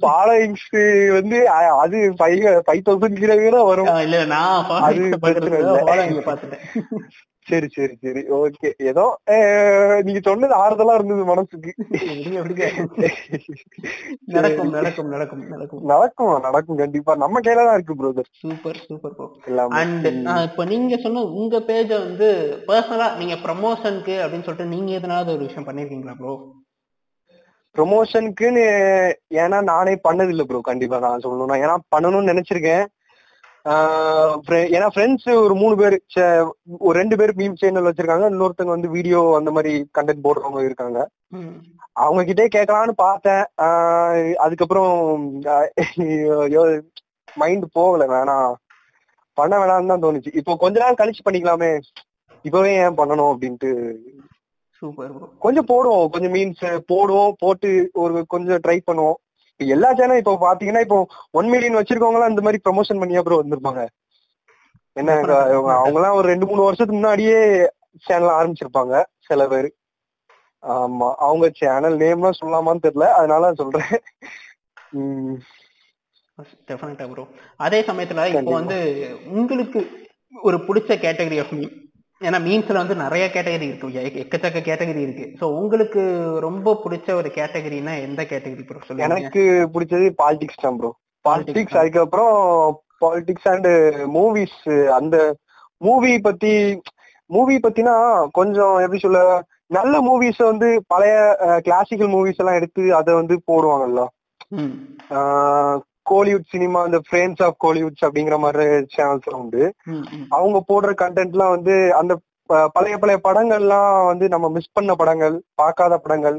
[0.06, 0.66] ஃபாலோயிங்ஸ்
[1.18, 1.40] வந்து
[1.84, 2.38] அது ஃபைவ்
[2.68, 3.92] ஃபைவ் தௌசண்ட் கீழே வரும்.
[4.08, 6.18] இல்ல நான் அது ஃபாலோயிங்
[7.46, 8.22] சரி சரி சரி.
[8.38, 9.04] ஓகே ஏதோ
[10.06, 11.72] நீங்க சொன்னது ஆறுதலா இருந்தது மனசுக்கு.
[14.36, 15.84] நடக்கும் நடக்கும் நடக்கும் நடக்கும்.
[15.92, 16.80] நடக்கும் நடக்கும்.
[16.82, 17.14] கண்டிப்பா.
[17.24, 19.28] நம்ம கையில தான் இருக்கு brother super super bro
[19.80, 20.06] and
[20.48, 22.28] இப்ப நீங்க சொன்ன உங்க பேஜ வந்து
[22.68, 26.34] பர்சனலா நீங்க ப்ரமோஷனுக்கு அப்படின்னு சொல்லிட்டு நீங்க எதனாவது ஒரு விஷயம் பண்ணிருக்கீங்களா ப்ரோ
[27.76, 28.64] ப்ரொமோஷனுக்குன்னு
[29.38, 31.58] ஏன்னா நானே பண்ணது இல்ல ப்ரோ கண்டிப்பா நான் சொல்லணும்னா.
[31.64, 32.86] ஏன்னா பண்ணணும்னு நினைச்சிருக்கேன்.
[33.66, 35.96] ஏன்னா ஃப்ரெண்ட்ஸ் ஒரு மூணு பேர்
[36.88, 41.00] ஒரு ரெண்டு பேர் மீம் சேனல் வச்சிருக்காங்க இன்னொருத்தங்க வந்து வீடியோ அந்த மாதிரி கண்டென்ட் போடுறவங்க இருக்காங்க.
[42.04, 43.44] அவங்க கிட்டே கேட்கலான்னு பார்த்தேன்.
[44.46, 44.94] அதுக்கப்புறம்
[47.42, 48.06] மைண்ட் போகல.
[48.16, 48.54] வேணாம்
[49.38, 50.32] பண்ண வேணாம்னு தான் தோணுச்சு.
[50.40, 51.72] இப்போ கொஞ்ச நாள் கழிச்சு பண்ணிக்கலாமே.
[52.48, 53.72] இப்பவே ஏன் பண்ணணும் அப்படின்ட்டு.
[54.82, 55.12] சூப்பர்
[55.46, 56.08] கொஞ்சம் போடுவோம்.
[56.14, 57.72] கொஞ்சம் மீன்ஸ் போடுவோம் போட்டு
[58.04, 59.20] ஒரு கொஞ்சம் ட்ரை பண்ணுவோம்.
[59.60, 60.98] இப்ப எல்லா சேனல் இப்போ பாத்தீங்கன்னா இப்போ
[61.34, 63.84] ஒன் மில்லியன் வச்சிருக்கவங்க எல்லாம் இந்த மாதிரி ப்ரமோஷன் பண்ணியா ப்ரோ வந்திருப்பாங்க.
[64.96, 65.12] என்ன
[65.76, 67.40] அவங்க எல்லாம் ஒரு ரெண்டு மூணு வருஷத்துக்கு முன்னாடியே
[68.06, 68.94] சேனல் ஆரம்பிச்சிருப்பாங்க
[69.30, 69.70] சில பேர்.
[70.64, 73.94] ஆமா அவங்க சேனல் நேம்லாம் சொல்லலாமான்னு தெரியல அதனால சொல்றேன்.
[76.68, 77.24] டெஃபினட்டா ப்ரோ
[77.60, 78.54] அதே சமயத்துல இப்போ.
[78.58, 78.78] வந்து
[79.34, 79.82] உங்களுக்கு
[80.44, 81.54] ஒரு பிடிச்ச கேட்டகரி ஆஃப்
[82.22, 83.88] ஏன்னா மீம்ஸ்ல வந்து நிறைய கேட்டகரி இருக்கு.
[84.24, 85.26] எக்கச்சக்க கேட்டகரி இருக்கு.
[85.40, 86.02] சோ உங்களுக்கு
[86.46, 89.08] ரொம்ப பிடிச்ச ஒரு கேட்டகரினா எந்த கேட்டகரி ப்ரோ சொல்லுங்க.
[89.08, 89.44] எனக்கு
[89.74, 90.92] பிடிச்சது பாலிடிக்ஸ் தான் ப்ரோ
[91.26, 91.78] பாலிடிக்ஸ்.
[91.82, 92.36] அதுக்கப்புறம்
[93.04, 93.70] பாலிடிக்ஸ் அண்ட்
[94.18, 94.62] மூவிஸ்
[95.00, 95.18] அந்த
[95.82, 96.54] மூவி பத்தி
[97.30, 97.94] மூவி பத்தினா
[98.40, 99.20] கொஞ்சம் எப்படி சொல்ல
[99.78, 101.16] நல்ல மூவிஸ் வந்து பழைய
[101.68, 104.02] கிளாசிக்கல் மூவிஸ் எல்லாம் எடுத்து அதை வந்து போடுவாங்கல்ல.
[106.12, 109.64] கோலிவுட் சினிமா இந்த ஃப்ரேம்ஸ் ஆஃப் கோலிவுட்ஸ் அப்படிங்கிற மாதிரி சேனல்ஸ் உண்டு.
[110.38, 112.16] அவங்க போடுற கண்டென்ட்லாம் வந்து அந்த
[112.76, 116.38] பழைய பழைய படங்கள்லாம் வந்து நம்ம மிஸ் பண்ண படங்கள் பார்க்காத படங்கள்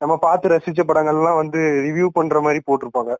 [0.00, 3.12] நம்ம பார்த்து ரசிச்ச படங்கள்லாம் வந்து ரிவ்யூ பண்ற மாதிரி போட்டிருப்பாங்க.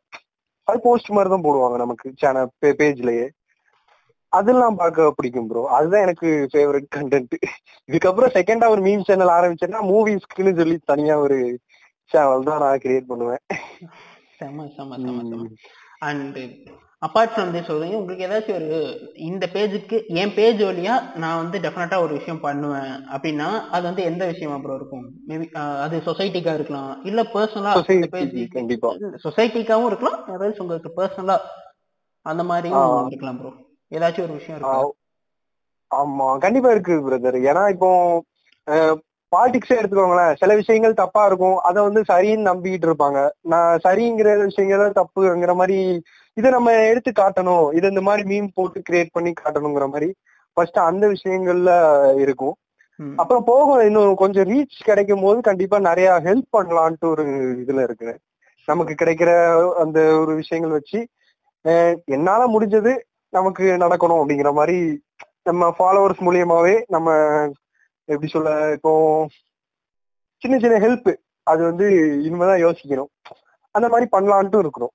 [0.67, 3.25] அது போஸ்ட் மாதிரி தான் போடுவாங்க நமக்கு சேனல் பேஜ்லயே
[4.33, 7.35] அதெல்லாம் பார்க்க பிடிக்கும் ப்ரோ அதுதான் எனக்கு ஃபேவரட் கண்டென்ட்
[7.89, 11.37] இதுக்கப்புறம் செகண்டா ஒரு மீம் சேனல் ஆரம்பிச்சேன்னா மூவிஸ்க்குன்னு சொல்லி தனியா ஒரு
[12.11, 13.43] சேனல் தான் நான் கிரியேட் பண்ணுவேன்.
[14.43, 15.43] செம செம செம செம.
[16.01, 16.37] அண்ட்
[17.01, 18.67] அப்பார்ட் ஃப்ரம் திஸ் சொல்றீங்க உங்களுக்கு ஏதாச்சும் ஒரு
[19.23, 24.25] இந்த பேஜுக்கு என் பேஜ் வழியா நான் வந்து டெஃபினட்டா ஒரு விஷயம் பண்ணுவேன் அப்படின்னா அது வந்து எந்த
[24.25, 25.03] விஷயமா ப்ரோ இருக்கும்?
[25.27, 25.47] மேபி
[25.79, 27.03] அது சொசைட்டிக்கா இருக்கலாம்.
[27.03, 28.91] இல்ல பர்சனலா Society கண்டிப்பா.
[29.25, 30.17] சொசைட்டிக்காவும் இருக்கலாம்.
[30.27, 31.37] ஏதாச்சும் உங்களுக்கு பர்சனலா
[32.25, 33.07] அந்த மாதிரியும்.
[33.07, 33.51] இருக்கலாம் ப்ரோ
[33.91, 34.97] ஏதாச்சும் ஒரு விஷயம் இருக்கா ஆ-
[35.91, 36.29] ஆமா.
[36.37, 37.91] கண்டிப்பா இருக்கு பிரதர் ஏன்னா இப்போ
[39.33, 40.33] பாலிடிக்ஸே எடுத்துக்கோங்களேன்.
[40.41, 41.57] சில விஷயங்கள் தப்பா இருக்கும்.
[41.67, 43.19] அதை வந்து சரின்னு நம்பிக்கிட்டு இருப்பாங்க.
[43.53, 45.77] நான் சரிங்கிற விஷயங்கள் தான் தப்புங்கிற மாதிரி
[46.37, 47.65] இதை நம்ம எடுத்து காட்டணும்.
[47.77, 50.09] இதை இந்த மாதிரி மீன் போட்டு கிரியேட் பண்ணி காட்டணுங்கிற மாதிரி
[50.57, 51.71] ஃபர்ஸ்ட் அந்த விஷயங்கள்ல
[52.23, 52.55] இருக்கும்.
[53.21, 53.81] அப்புறம் போகும்.
[53.87, 57.23] இன்னும் கொஞ்சம் ரீச் கிடைக்கும் போது கண்டிப்பா நிறைய ஹெல்ப் பண்ணலான்ட்டு ஒரு
[57.63, 58.11] இதுல இருக்கு
[58.67, 59.31] நமக்கு கிடைக்கிற
[59.83, 60.99] அந்த ஒரு விஷயங்கள் வச்சு
[62.15, 62.93] என்னால முடிஞ்சது
[63.33, 64.77] நமக்கு நடக்கணும் அப்படிங்கிற மாதிரி
[65.49, 67.09] நம்ம ஃபாலோவர்ஸ் மூலியமாவே நம்ம
[68.05, 69.27] எப்படி சொல்ல இப்போ
[70.37, 71.89] சின்ன சின்ன ஹெல்ப் அது வந்து
[72.25, 73.31] இனிமேதான் யோசிக்கணும்.
[73.71, 74.91] அந்த மாதிரி பண்ணலான்ட்டு இருக்கிறோம்.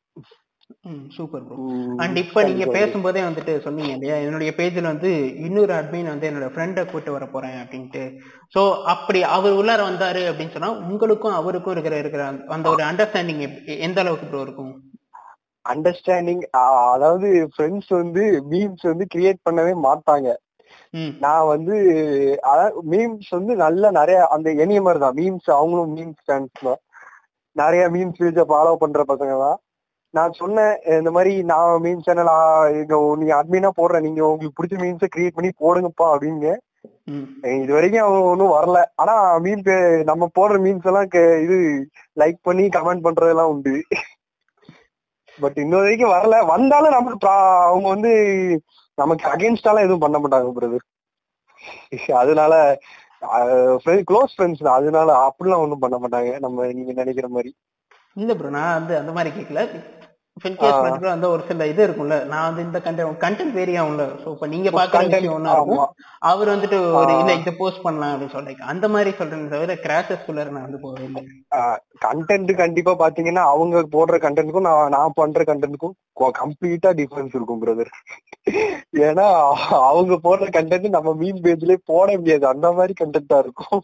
[1.08, 2.66] சூப்பர் ப்ரோ அண்ட் இப்ப நீங்க.
[2.66, 7.50] பேசும்போதே வந்துட்டு சொன்னீங்க இல்லையா என்னுடைய பேஜ்ல வந்து இன்னொரு அட்மின் வந்து என்னோட ஃப்ரெண்டை கூட்டு வர போறேன்
[7.50, 8.18] அப்படின்ட்டு.
[8.58, 14.00] சோ அப்படி அவர் உள்ளார வந்தாரு அப்படின்னு சொன்னா உங்களுக்கும் அவருக்கும் இருக்கிற இருக்கிற அந்த- ஒரு அண்டர்ஸ்டாண்டிங் எந்த
[14.00, 14.90] அளவுக்கு ப்ரோ இருக்கும்?
[15.68, 16.42] அண்டர்ஸ்டாண்டிங்
[16.94, 20.34] அதாவது ஃப்ரெண்ட்ஸ் வந்து மீம்ஸ் வந்து கிரியேட் பண்ணவே மாட்டாங்க.
[21.24, 21.76] நான் வந்து
[22.92, 25.16] மீம்ஸ் வந்து நல்ல நிறைய அந்த எனிய மாதிரி தான்.
[25.20, 26.80] மீம்ஸ் அவங்களும் மீம்ஸ் ஃபேன்ஸ் தான்.
[27.56, 29.58] நிறைய மீம்ஸ் பேஜ ஃபாலோ பண்ற பசங்க தான்.
[30.14, 32.30] நான் சொன்னேன் இந்த மாதிரி நான் மீம் சேனல்
[33.20, 36.48] நீங்க அட்மினா போடுறேன் நீங்க உங்களுக்கு பிடிச்ச மீம்ஸை கிரியேட் பண்ணி போடுங்கப்பா அப்படிங்க
[37.12, 37.26] ம்.
[37.62, 38.78] இது வரைக்கும் அவங்க ஒன்றும் வரல.
[39.02, 39.14] ஆனா
[39.44, 39.62] மீம்
[40.10, 41.08] நம்ம போடுற மீம்ஸ் எல்லாம்
[41.44, 41.56] இது
[42.16, 43.74] லைக் பண்ணி கமெண்ட் பண்றதெல்லாம் உண்டு.
[45.38, 46.36] பட் இன்ன வரைக்கும் வரல.
[46.52, 47.28] வந்தாலும் நமக்கு
[47.68, 48.12] அவங்க வந்து
[48.98, 50.86] நமக்கு அகேன்ஸ்டாலாம் எதுவும் பண்ண மாட்டாங்க பிரதர்
[52.22, 52.54] அதனால
[54.08, 54.76] க்ளோஸ் ஃப்ரெண்ட்ஸ் தான்.
[54.80, 57.50] அதனால அப்படிலாம் ஒண்ணும் பண்ண மாட்டாங்க நம்ம நீங்க நினைக்கிற மாதிரி.
[58.16, 59.62] இல்ல ப்ரோ நான் வந்து அந்த மாதிரி கேட்கல
[60.42, 62.16] ஃபின்கேஸ் அந்த ஒரு சில இது இருக்கும்ல.
[62.32, 65.90] நான் வந்து இந்த கண்டென்ட் கண்டென்ட் வேரி ஆகும்ல சோ இப்ப நீங்க Content, விஷயம் ஒண்ணா இருக்கும்.
[66.30, 67.12] அவர் வந்துட்டு ஒரு.
[67.20, 68.64] இல்ல இத போஸ்ட் பண்ணலாம் அப்படின்னு சொல்றீங்க.
[68.72, 71.22] அந்த மாதிரி சொல்றேன் தவிர கிராஷஸ் குள்ள நான் வந்து போகவே இல்லை.
[72.06, 75.96] கண்டென்ட் கண்டிப்பா பாத்தீங்கன்னா அவங்க போடுற கண்டென்ட்க்கும் நான் நான் பண்ற கண்டென்ட்க்கும்
[76.42, 77.92] கம்ப்ளீட்டா டிஃபரன்ஸ் இருக்கும் பிரதர்
[79.08, 79.26] ஏன்னா
[79.90, 82.46] அவங்க போடுற கண்டென்ட் நம்ம மீன் பேஜ்லயே போட முடியாது.
[82.54, 83.82] அந்த மாதிரி கண்டென்ட்டா இருக்கும்.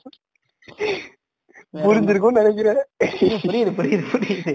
[1.84, 2.82] புரிஞ்சிருக்கும்னு நினைக்கிறேன்.
[3.44, 4.52] புரியுது புரியுது புரியுது.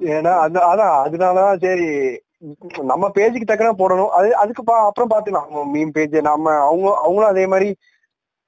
[0.00, 1.88] ஏன்னா அந்த அதான் அதனாலதான் சரி
[2.90, 4.12] நம்ம பேஜுக்கு தக்கன போடணும்.
[4.18, 5.48] அது அதுக்கு அப்புறம் பாத்துக்கலாம்.
[5.72, 7.68] மீம் பேஜ் நம்ம அவங்க அவங்களும் அதே மாதிரி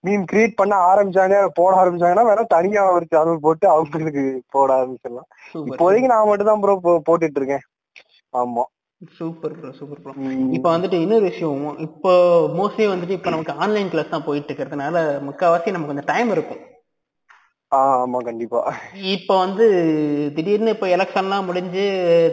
[0.04, 4.22] மீம் கிரியேட் பண்ண ஆரம்பிச்சாங்க போட ஆரம்பிச்சாங்கன்னா வேணா தனியா ஒரு சேனல் போட்டு அவங்களுக்கு
[4.54, 5.28] போட ஆரம்பிச்சிடலாம்.
[5.70, 6.74] இப்போதைக்கு நான் மட்டும் தான் ப்ரோ
[7.08, 7.64] போட்டுட்டு இருக்கேன்.
[8.34, 8.64] ஆமா.
[9.18, 10.12] சூப்பர் ப்ரோ சூப்பர் ப்ரோ
[10.56, 12.12] இப்போ வந்துட்டு இன்னொரு விஷயம் இப்போ
[12.58, 14.96] மோஸ்ட்லி வந்துட்டு இப்போ நமக்கு ஆன்லைன் கிளாஸ் தான் போயிட்டு இருக்கிறதுனால
[15.28, 16.62] முக்கால்வாசி நமக்கு கொஞ்சம் டைம் இருக்கும்.
[17.72, 18.61] ஆமா கண்டிப்பா.
[19.12, 19.66] இப்போ வந்து
[20.37, 21.85] திடீர்னு இப்போ எலெக்ஷன்லாம் முடிஞ்சு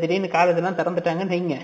[0.01, 1.57] திடீர்னு காலேஜ் எல்லாம் திறந்துட்டாங்கன்னு வைங்க.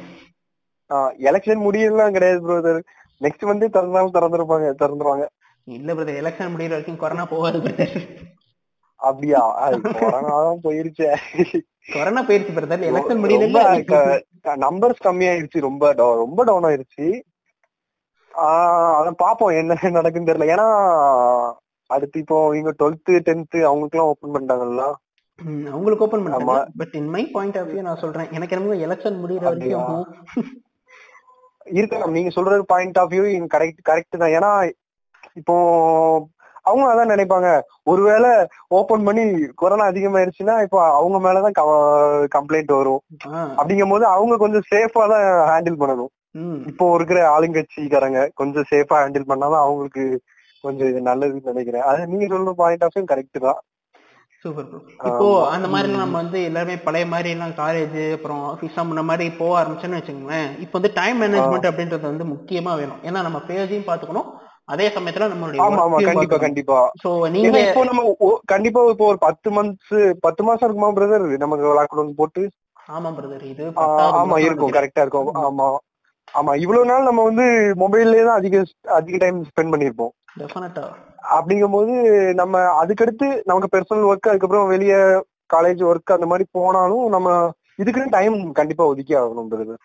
[1.30, 2.74] எலெக்ஷன் முடியலாம் கிடையாது ப்ரோ
[3.22, 5.26] நெக்ஸ்ட் வந்து திறந்தாலும் திறந்துருப்பாங்க திறந்துருவாங்க.
[5.68, 7.96] இல்ல பிரதர் எலெக்ஷன் முடியிற வரைக்கும் கொரோனா போகாது பிரதர்
[9.00, 9.42] அப்படியா?
[10.00, 11.10] கொரோனா தான் போயிருச்சே.
[11.94, 13.62] கொரோனா போயிருச்சு பிரதர் எலெக்ஷன் முடியல
[14.66, 17.08] நம்பர்ஸ் கம்மியாயிருச்சு ரொம்ப ரொம்ப டவுன் ஆயிருச்சு.
[18.34, 20.52] ஆஹ் அதான் பாப்போம் என்ன நடக்குன்னு தெரியல.
[20.56, 20.68] ஏன்னா
[21.96, 24.86] அடுத்து இப்போ இவங்க டுவெல்த் டென்த் அவங்களுக்கு எல்லாம் ஓபன் பண்ணிட்டாங்கல்ல
[25.74, 26.58] அவங்களுக்கு ஓபன் பண்ணாங்க ஆமா.
[26.82, 28.30] But in my point of view நான் சொல்றேன்.
[28.38, 29.44] எனக்கு என்னமோ எலெக்ஷன் முடியிற?
[29.48, 30.06] வரைக்கும்
[31.78, 34.34] இருக்கலாம் நீங்க சொல்றது point of view correct correct தான்.
[34.38, 34.52] ஏன்னா
[35.40, 35.56] இப்போ
[36.66, 37.48] அவங்க அதான் நினைப்பாங்க.
[37.92, 38.30] ஒருவேளை
[38.78, 39.24] ஓபன் பண்ணி
[39.62, 41.58] கொரோனா அதிகமாயிருச்சுன்னா இப்போ அவங்க மேலதான்
[42.36, 43.02] கம்ப்ளைண்ட் வரும்.
[43.60, 46.12] அப்படிங்கும் போது அவங்க கொஞ்சம் சேஃபா தான் ஹேண்டில் பண்ணணும்.
[46.70, 50.06] இப்போ இருக்கிற ஆளுங்கட்சிக்காரங்க கொஞ்சம் சேஃபா ஹேண்டில் பண்ணாதான் அவங்களுக்கு
[50.66, 51.88] கொஞ்சம் இது நல்லதுன்னு நினைக்கிறேன்.
[51.92, 53.60] அது நீங்க சொல்ற பாயிண்ட் ஆஃப் கரெக்ட் தான்.
[54.46, 55.28] சூப்பர் ப்ரோ இப்போ.
[55.54, 60.00] அந்த மாதிரி நம்ம வந்து எல்லாருமே பழைய மாதிரி எல்லாம் காலேஜ் அப்புறம் ஆஃபீஸ் முன்ன மாதிரி போக ஆரம்பிச்சோன்னு
[60.00, 63.00] வச்சுக்கோங்களேன் இப்போ வந்து டைம் மேனேஜ்மெண்ட் அப்படின்றது வந்து முக்கியமா வேணும்.
[63.08, 64.28] ஏன்னா நம்ம பேஜையும் பாத்துக்கணும்
[64.74, 65.98] அதே சமயத்துல நம்மளுடைய ஆமா ஆமா.
[66.10, 66.78] கண்டிப்பா கண்டிப்பா.
[67.04, 68.04] சோ நீங்க இப்போ நம்ம
[68.54, 72.44] கண்டிப்பா இப்போ ஒரு பத்து மந்த்ஸ் பத்து மாசம் இருக்குமா பிரதர் நமக்கு லாக்டவுன் போட்டு.
[72.96, 73.66] ஆமா பிரதர் இது
[74.22, 74.76] ஆமா இருக்கும்.
[74.78, 75.32] கரெக்டா இருக்கும்.
[75.48, 75.68] ஆமா.
[76.34, 77.46] ஆமா இவ்வளவு நாள் நம்ம வந்து
[77.82, 78.64] மொபைல்லயே தான் அதிக
[78.98, 80.14] அதிக டைம் ஸ்பெண்ட் பண்ணிருப்போம்
[81.36, 81.94] அப்படிங்கும்போது
[82.34, 88.52] நம்ம அதுக்கடுத்து நமக்கு பெர்சனல் ஒர்க் அதுக்கப்புறம் வெளிய காலேஜ் ஒர்க் அந்த மாதிரி போனாலும் நம்ம இதுக்குன்னு டைம்
[88.52, 89.76] கண்டிப்பா ஒதுக்கி ஆகணும்ன்றது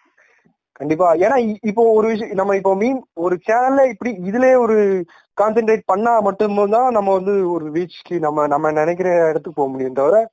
[0.73, 1.15] கண்டிப்பா.
[1.15, 5.05] ஏன்னா இப்போ ஒரு விஷயம் நம்ம இப்போ மீன் ஒரு சேனல்ல இப்படி இதுலயே ஒரு
[5.41, 10.29] கான்சென்ட்ரேட் பண்ணா மட்டும்தான் நம்ம வந்து ஒரு ரீச்க்கு நம்ம நம்ம நினைக்கிற இடத்துக்கு போக முடியும் தவிர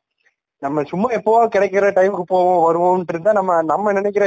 [0.60, 4.26] நம்ம சும்மா எப்போவா கிடைக்கிற டைமுக்கு போவோம் வருவோம்னு இருந்தா நம்ம நம்ம நினைக்கிற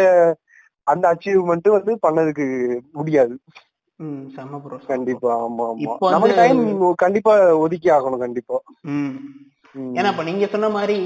[0.82, 2.46] அந்த அச்சீவ்மெண்ட் வந்து பண்ணதுக்கு
[2.92, 3.38] முடியாது.
[4.90, 5.78] கண்டிப்பா ஆமா ஆமா.
[5.86, 6.60] இப்போ நமக்கு டைம்
[7.02, 7.32] கண்டிப்பா
[7.64, 8.58] ஒதுக்கி ஆகணும் கண்டிப்பா.
[9.96, 10.96] ஏன்னா இப்ப நீங்க சொன்ன மாதிரி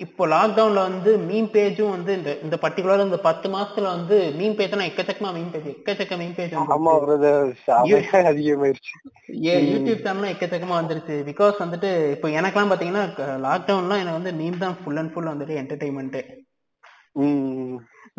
[0.00, 4.86] இப்போ லாக்டவுன்ல வந்து மீன் பேஜும் வந்து இந்த இந்த பர்டிகுலர் இந்த பத்து மாசத்துல வந்து மீன் பேஜ்னா
[4.88, 6.92] எக்கச்சக்கமா மீன் பேஜ் எக்கச்சக்க மீன் பேஜ் ஆமா
[8.30, 8.94] அதிகமாயிருச்சு.
[9.68, 11.16] யூடியூப் சேனலும் எக்கச்சக்கமா வந்துருச்சு.
[11.30, 13.04] பிகாஸ் வந்துட்டு இப்போ எனக்கெல்லாம் பாத்தீங்கன்னா
[13.46, 16.18] லாக்டவுன்லாம் எனக்கு வந்து மீன் தான் ஃபுல் அண்ட் ஃபுல் வந்துட்டு என்டர்டைன்மெண்ட்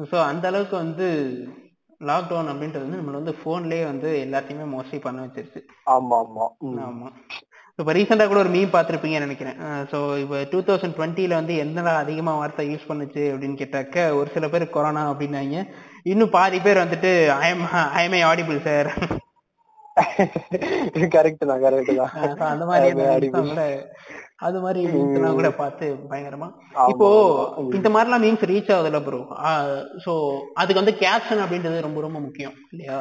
[0.09, 1.07] ஸோ அந்த அளவுக்கு வந்து
[2.09, 5.61] லாக்டவுன் அப்படின்றது வந்து நம்மள வந்து போன்லயே வந்து எல்லாத்தையுமே மோஸ்ட்லி பண்ண வச்சிருச்சு.
[5.95, 6.45] ஆமா ஆமா.
[6.89, 7.09] ஆமா.
[7.79, 9.57] இப்போ ரீசெண்டாக கூட ஒரு மீம் பார்த்துருப்பீங்கன்னு நினைக்கிறேன்.
[9.91, 14.47] ஸோ இப்போ டூ தௌசண்ட் டுவெண்ட்டியில் வந்து என்னடா அதிகமாக வார்த்தை யூஸ் பண்ணுச்சு அப்படின்னு கேட்டாக்க ஒரு சில
[14.53, 15.57] பேர் கொரோனா அப்படின்னாங்க.
[16.13, 17.11] இன்னும் பாதி பேர் வந்துட்டு
[17.45, 17.65] IIM
[18.01, 18.89] IMI audible sir
[21.15, 22.15] correct தான் கரெக்ட் தான்.
[22.53, 23.67] அந்த மாதிரி
[24.39, 24.79] அது மாதிரி
[25.17, 26.47] எல்லாம் கூட பார்த்து பயங்கரமா.
[26.87, 27.07] இப்போ.
[27.73, 29.19] இந்த மாதிரிலாம் மீம்ஸ் ரீச் ஆகுதுல்ல ப்ரோ
[30.05, 30.13] ஸோ
[30.53, 32.97] அதுக்கு வந்து கேப்ஷன் அப்படின்றது ரொம்ப ரொம்ப முக்கியம் இல்லையா?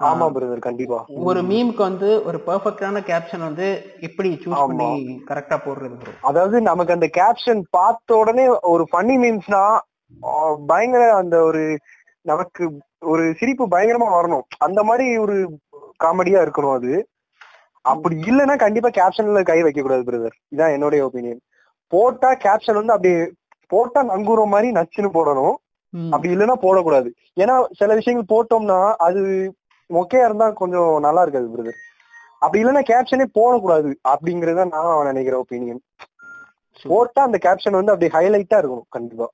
[0.00, 0.98] ஆமா பிரதர் கண்டிப்பா.
[1.24, 3.66] ஒரு மீமுக்கு வந்து ஒரு பெர்ஃபெக்டான கேப்ஷன் வந்து
[4.00, 4.62] எப்படி சூஸ்.
[4.62, 4.88] பண்ணி
[5.28, 9.62] கரெக்டா போடுறது ப்ரோ அதாவது நமக்கு அந்த கேப்ஷன் பார்த்த உடனே ஒரு ஃபன்னி மீன்ஸ்னா
[10.66, 11.62] பயங்கர அந்த ஒரு
[12.26, 12.64] நமக்கு
[13.04, 14.44] ஒரு சிரிப்பு பயங்கரமா வரணும்.
[14.58, 15.36] அந்த மாதிரி ஒரு
[16.00, 16.92] காமெடியா இருக்கணும் அது.
[17.84, 21.40] அப்படி இல்லைன்னா கண்டிப்பா கேப்ஷன்ல கை வைக்க கூடாது பிரதர் இதான் என்னுடைய ஒப்பீனியன்
[21.92, 23.12] போட்டா கேப்ஷன் வந்து அப்படி
[23.70, 25.54] போட்டா நங்குற மாதிரி நச்சுன்னு போடணும்.
[26.12, 27.08] அப்படி இல்லைன்னா போடக்கூடாது.
[27.36, 29.22] ஏன்னா சில விஷயங்கள் போட்டோம்னா அது
[29.90, 31.78] மொக்கையா இருந்தா கொஞ்சம் நல்லா இருக்காது பிரதர்
[32.42, 35.82] அப்படி இல்லைன்னா கேப்ஷனே போடக்கூடாது அப்படிங்கறத நான் நினைக்கிற ஒப்பீனியன்
[36.84, 39.26] போட்டா அந்த கேப்ஷன் வந்து அப்படி ஹைலைட்டா இருக்கணும் கண்டிப்பா.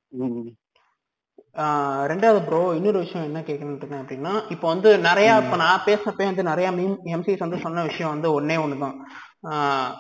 [2.13, 6.43] ரெண்டாவது ப்ரோ இன்னொரு விஷயம் என்ன கேட்கணும்னு இருக்கேன் அப்படின்னா இப்போ வந்து நிறைய இப்போ நான் பேசினப்பே வந்து
[6.43, 8.97] நிறைய மீம் எம்சிஸ் வந்து சொன்ன விஷயம் வந்து ஒன்னே ஒண்ணுதான்.
[9.51, 9.93] ஆஹ்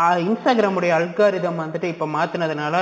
[0.00, 2.76] இன்ஸ்டாகிராமுடைய அல்காரிதம் வந்துட்டு இப்ப மாத்தினதுனால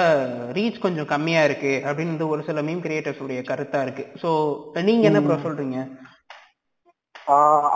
[0.53, 4.05] ரீச் கொஞ்சம் கம்மியா இருக்கு அப்படின்னு வந்து ஒரு சில மீம் கிரியேட்டர்ஸ் உடைய கருத்தா இருக்கு.
[4.23, 4.31] சோ
[4.83, 5.79] நீங்க என்ன ப்ரோ சொல்றீங்க?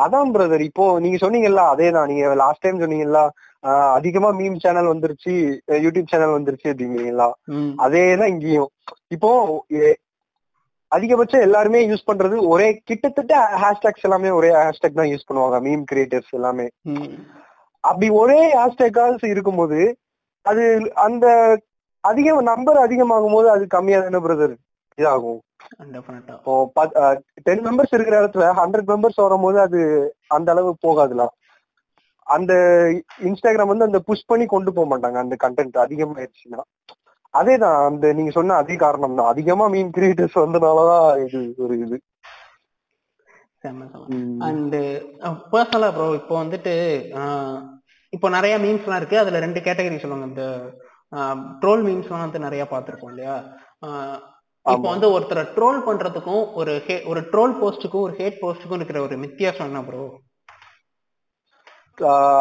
[0.04, 2.08] அதான் பிரதர் இப்போ நீங்க சொன்னீங்கல்ல அதேதான்.
[2.08, 3.20] நீங்க லாஸ்ட் டைம் சொன்னீங்கல்ல
[3.96, 5.32] அதிகமா மீம் சேனல் வந்துருச்சு
[5.84, 7.28] யூடியூப் சேனல் வந்துருச்சு அப்படிங்கிறீங்களா?
[7.54, 8.70] ம், அதேதான் இங்கேயும்.
[9.10, 9.30] இப்போ
[10.92, 16.32] அதிகபட்சம் எல்லாருமே யூஸ் பண்றது ஒரே கிட்டத்தட்ட ஹேஷ்டேக்ஸ் எல்லாமே ஒரே ஹேஷ்டேக் தான் யூஸ் பண்ணுவாங்க மீம் கிரியேட்டர்ஸ்
[16.32, 16.66] எல்லாமே.
[17.84, 19.80] அப்படி ஒரே ஹேஷ்டேக்காக இருக்கும்போது
[20.46, 20.64] அது
[21.06, 21.26] அந்த
[22.04, 24.54] அதிக நம்பர் அதிகமாகும் போது அது கம்மியா தானே பிரதர்
[25.00, 25.40] இதாகும்.
[26.34, 26.82] இப்போ
[27.46, 29.80] டென் மெம்பர்ஸ் இருக்கிற இடத்துல ஹண்ட்ரட் மெம்பர்ஸ் வரும்போது அது
[30.36, 31.24] அந்த அளவு போகாதுல?
[32.26, 32.52] அந்த
[33.28, 36.60] இன்ஸ்டாகிராம் வந்து அந்த புஷ் பண்ணி கொண்டு போக மாட்டாங்க அந்த கண்டென்ட் அதிகமாயிருச்சுன்னா.
[37.34, 39.30] அதேதான் அந்த நீங்க சொன்ன அதே காரணம் தான்.
[39.32, 41.96] அதிகமா மீன் கிரியேட்டர்ஸ் வந்தனாலதான் இது ஒரு இது.
[44.48, 44.76] அண்ட்
[45.52, 46.74] பர்சனலா ப்ரோ இப்போ வந்துட்டு
[48.12, 49.16] இப்போ நிறைய மீம்ஸ்லாம் இருக்கு.
[49.22, 50.28] அதுல ரெண்டு கேட்டகரி சொல்லுவாங்க.
[50.32, 50.44] இந்த
[51.62, 53.36] ட்ரோல் மீம்ஸ்லாம் வந்து நிறைய பார்த்திருக்கோம் இல்லையா?
[54.66, 56.74] இப்போ வந்து ஒருத்தரை ட்ரோல் பண்றதுக்கும் ஒரு
[57.06, 60.04] ஒரு ட்ரோல் போஸ்ட்டுக்கும் ஒரு ஹேட் போஸ்ட்டுக்கும் இருக்கிற ஒரு வித்தியாசம் என்ன ப்ரோ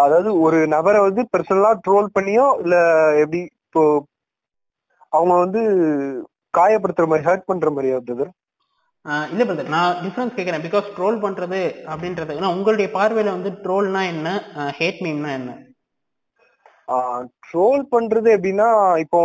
[0.03, 2.75] அதாவது ஒரு நபரை வந்து பர்சனலா ட்ரோல் பண்ணியோ இல்ல
[3.19, 3.83] எப்படி இப்போ
[5.13, 5.62] அவங்க வந்து
[6.53, 8.31] காயப்படுத்துற மாதிரி ஹர்ட் பண்ற மாதிரியா பிரதர்
[9.31, 14.27] இல்ல பிரதர் நான் டிஃபரன்ஸ் கேட்கறேன் பிகாஸ் ட்ரோல் பண்றது அப்படின்றது உங்களுடைய பார்வையில வந்து ட்ரோல்னா என்ன?
[14.77, 15.51] ஹேட் மீம்னா என்ன?
[17.45, 18.69] ட்ரோல் பண்றது எப்படின்னா
[19.03, 19.21] இப்போ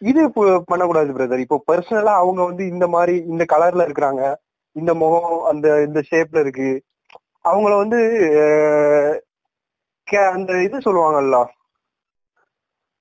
[0.00, 0.22] இது
[0.70, 4.22] பண்ணக்கூடாது பிரதர் இப்போ பர்சனலா அவங்க வந்து இந்த மாதிரி இந்த கலர்ல இருக்கிறாங்க.
[4.76, 6.70] இந்த முகம் அந்த இந்த ஷேப்ல இருக்கு.
[7.50, 8.00] அவங்கள வந்து
[10.34, 11.38] அந்த இது சொல்லுவாங்கல்ல.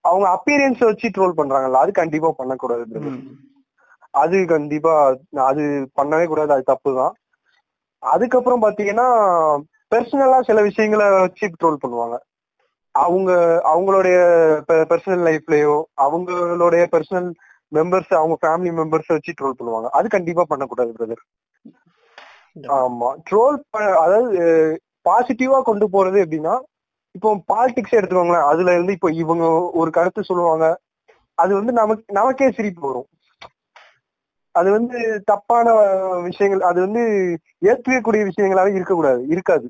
[0.05, 1.81] அவங்க அப்பியரன்ஸ் வச்சு ட்ரோல் பண்றாங்கல்ல.
[1.83, 3.21] அது கண்டிப்பா பண்ணக்கூடாது பிரதர்.
[4.23, 4.93] அது கண்டிப்பா
[5.51, 5.63] அது
[5.99, 6.51] பண்ணவே கூடாது.
[6.55, 7.13] அது தப்பு தான்.
[8.03, 9.07] அதுக்கப்புறம் பாத்தீங்கன்னா
[9.93, 12.17] பர்சனலா சில விஷயங்களை வச்சு ட்ரோல் பண்ணுவாங்க.
[13.05, 13.31] அவங்க
[13.71, 14.17] அவங்களுடைய
[14.91, 17.29] பர்சனல் லைஃப்லயோ அவங்களுடைய பர்சனல்
[17.71, 19.88] மெம்பர்ஸ் அவங்க ஃபேமிலி மெம்பர்ஸ் வச்சு ட்ரோல் பண்ணுவாங்க.
[19.89, 21.23] அது கண்டிப்பா பண்ணக்கூடாது பிரதர்
[22.77, 23.10] ஆமா.
[23.29, 23.57] ட்ரோல்
[24.03, 24.39] அதாவது
[25.10, 26.55] பாசிட்டிவா கொண்டு போறது எப்படின்னா
[27.15, 28.47] இப்போ பாலிடிக்ஸ் எடுத்துக்கோங்களேன்.
[28.51, 29.45] அதுல இருந்து இப்போ இவங்க
[29.81, 30.65] ஒரு கருத்து சொல்லுவாங்க.
[31.38, 33.07] அது வந்து நமக்கு நமக்கே சிரிப்பு வரும்.
[34.55, 35.65] அது வந்து தப்பான
[36.27, 37.01] விஷயங்கள் அது வந்து
[37.71, 39.67] ஏற்கக்கூடிய விஷயங்களாவே இருக்கக்கூடாது இருக்காது.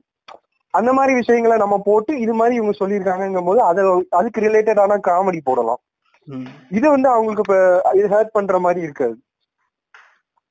[0.73, 3.83] அந்த மாதிரி விஷயங்களை நம்ம போட்டு இது மாதிரி இவங்க சொல்லியிருக்காங்கும் போது அதை
[4.19, 5.81] அதுக்கு ரிலேட்டடான காமெடி போடலாம்.
[6.77, 7.57] இது வந்து அவங்களுக்கு இப்ப
[7.99, 9.15] இது ஹேர்ட் பண்ற மாதிரி இருக்காது.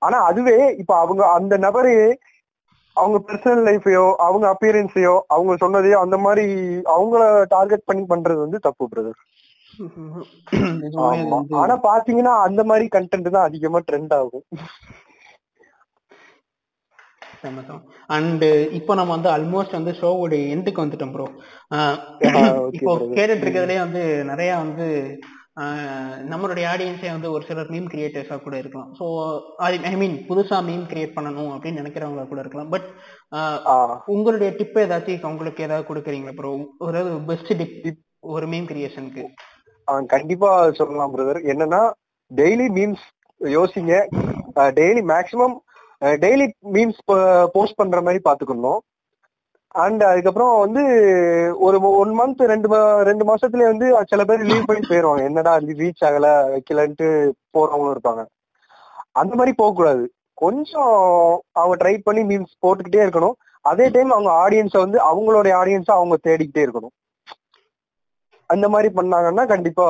[0.02, 1.96] ஆனா அதுவே இப்ப அவங்க அந்த நபரே
[2.96, 6.44] அவங்க பர்சனல் லைஃபையோ அவங்க அப்பியரன்ஸையோ அவங்க சொன்னதையோ அந்த மாதிரி
[6.94, 7.22] அவங்கள
[7.54, 9.18] டார்கெட் பண்ணி பண்றது வந்து தப்பு பிரதர்
[11.62, 14.44] ஆனா பாத்தீங்கன்னா அந்த மாதிரி கண்டென்ட் தான் அதிகமா ட்ரெண்ட் ஆகும்.
[18.16, 18.44] அண்ட்
[18.78, 21.26] இப்போ நம்ம வந்து ஆல்மோஸ்ட் வந்து ஷோவுடைய எண்டுக்கு வந்துட்டோம் ப்ரோ
[22.76, 22.92] இப்போ.
[23.16, 24.86] கேட்டுட்டு இருக்கிறதுலே வந்து நிறைய வந்து
[26.30, 28.90] நம்மளுடைய ஆடியன்ஸே வந்து ஒரு சிலர் மீம் கிரியேட்டர்ஸா கூட இருக்கலாம்.
[28.98, 29.04] ஸோ
[29.90, 32.70] ஐ மீன் புதுசா மீம் கிரியேட் பண்ணணும் அப்படின்னு நினைக்கிறவங்க கூட இருக்கலாம்.
[32.74, 32.88] பட்
[34.14, 36.50] உங்களுடைய டிப் ஏதாச்சும் உங்களுக்கு ஏதாவது கொடுக்குறீங்களா ப்ரோ
[36.88, 38.02] ஒரு பெஸ்ட் டிப்
[38.34, 39.24] ஒரு மீம் கிரியேஷனுக்கு
[40.14, 41.82] கண்டிப்பா சொல்லலாம் பிரதர் என்னன்னா
[42.30, 43.06] டெய்லி மீம்ஸ்
[43.40, 43.94] யோசிங்க.
[44.80, 45.56] Daily maximum
[46.00, 48.78] daily memes post பண்ற மாதிரி பாத்துக்கணும்.
[49.68, 50.82] அண்ட் அதுக்கப்புறம் வந்து
[51.58, 52.68] ஒரு ஒன் மந்த் ரெண்டு
[53.04, 55.22] ரெண்டு மாசத்துலயே வந்து சில பேர் லீவ் பண்ணி போயிருவாங்க.
[55.22, 57.08] என்னடா ரீச் ஆகல வைக்கலன்ட்டு
[57.54, 58.24] போறவங்களும் இருப்பாங்க.
[59.12, 60.04] அந்த மாதிரி போக கூடாது
[60.34, 63.36] கொஞ்சம் அவங்க ட்ரை பண்ணி மீம்ஸ் போட்டுக்கிட்டே இருக்கணும்.
[63.62, 66.94] அதே டைம் அவங்க ஆடியன்ஸை வந்து அவங்களுடைய ஆடியன்ஸை அவங்க தேடிக்கிட்டே இருக்கணும்.
[68.46, 69.86] அந்த மாதிரி பண்ணாங்கன்னா கண்டிப்பா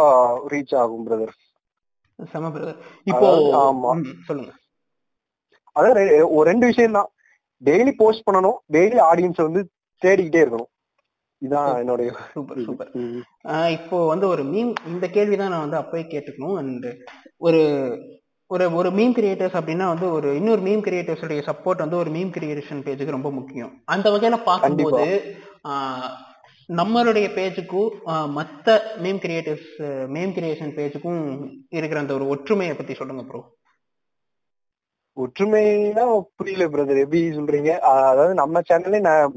[0.53, 1.35] ரீச் ஆகும் பிரதர்
[3.05, 3.29] இப்போ
[3.65, 3.91] ஆமா.
[4.25, 4.53] சொல்லுங்க.
[5.79, 6.03] அதாவது
[6.37, 7.11] ஒரு ரெண்டு விஷயம் தான்
[7.63, 9.63] டெய்லி போஸ்ட் பண்ணணும் டெய்லி ஆடியன்ஸ் வந்து
[10.03, 10.71] தேடிக்கிட்டே இருக்கணும்.
[11.43, 12.91] இதான் என்னுடைய சூப்பர் சூப்பர்.
[13.77, 16.57] இப்போ வந்து ஒரு மீம் இந்த கேள்வி தான் நான் வந்து அப்பவே கேட்டுக்கணும்.
[16.61, 16.87] அண்ட்
[17.47, 17.61] ஒரு
[18.51, 22.83] ஒரு ஒரு மீம் கிரியேட்டர்ஸ் அப்படின்னா வந்து ஒரு இன்னொரு மீம் கிரியேட்டர்ஸுடைய சப்போர்ட் வந்து ஒரு மீம் கிரியேஷன்
[22.87, 23.73] பேஜுக்கு ரொம்ப முக்கியம்.
[23.95, 25.07] அந்த வகையில பார்க்கும்போது
[26.81, 27.91] நம்மளுடைய பேஜுக்கும்
[28.39, 29.69] மற்ற மீம் கிரியேட்டர்ஸ்
[30.15, 31.21] மீம் கிரியேஷன் பேஜுக்கும்
[31.79, 33.41] இருக்கிற அந்த ஒரு ஒற்றுமையை பத்தி சொல்லுங்க ப்ரோ
[35.17, 36.05] ஒற்றுமைனா
[36.39, 37.71] புரியல பிரதர் எப்படி சொல்றீங்க?
[37.91, 39.37] அதாவது நம்ம சேனல்லே நான்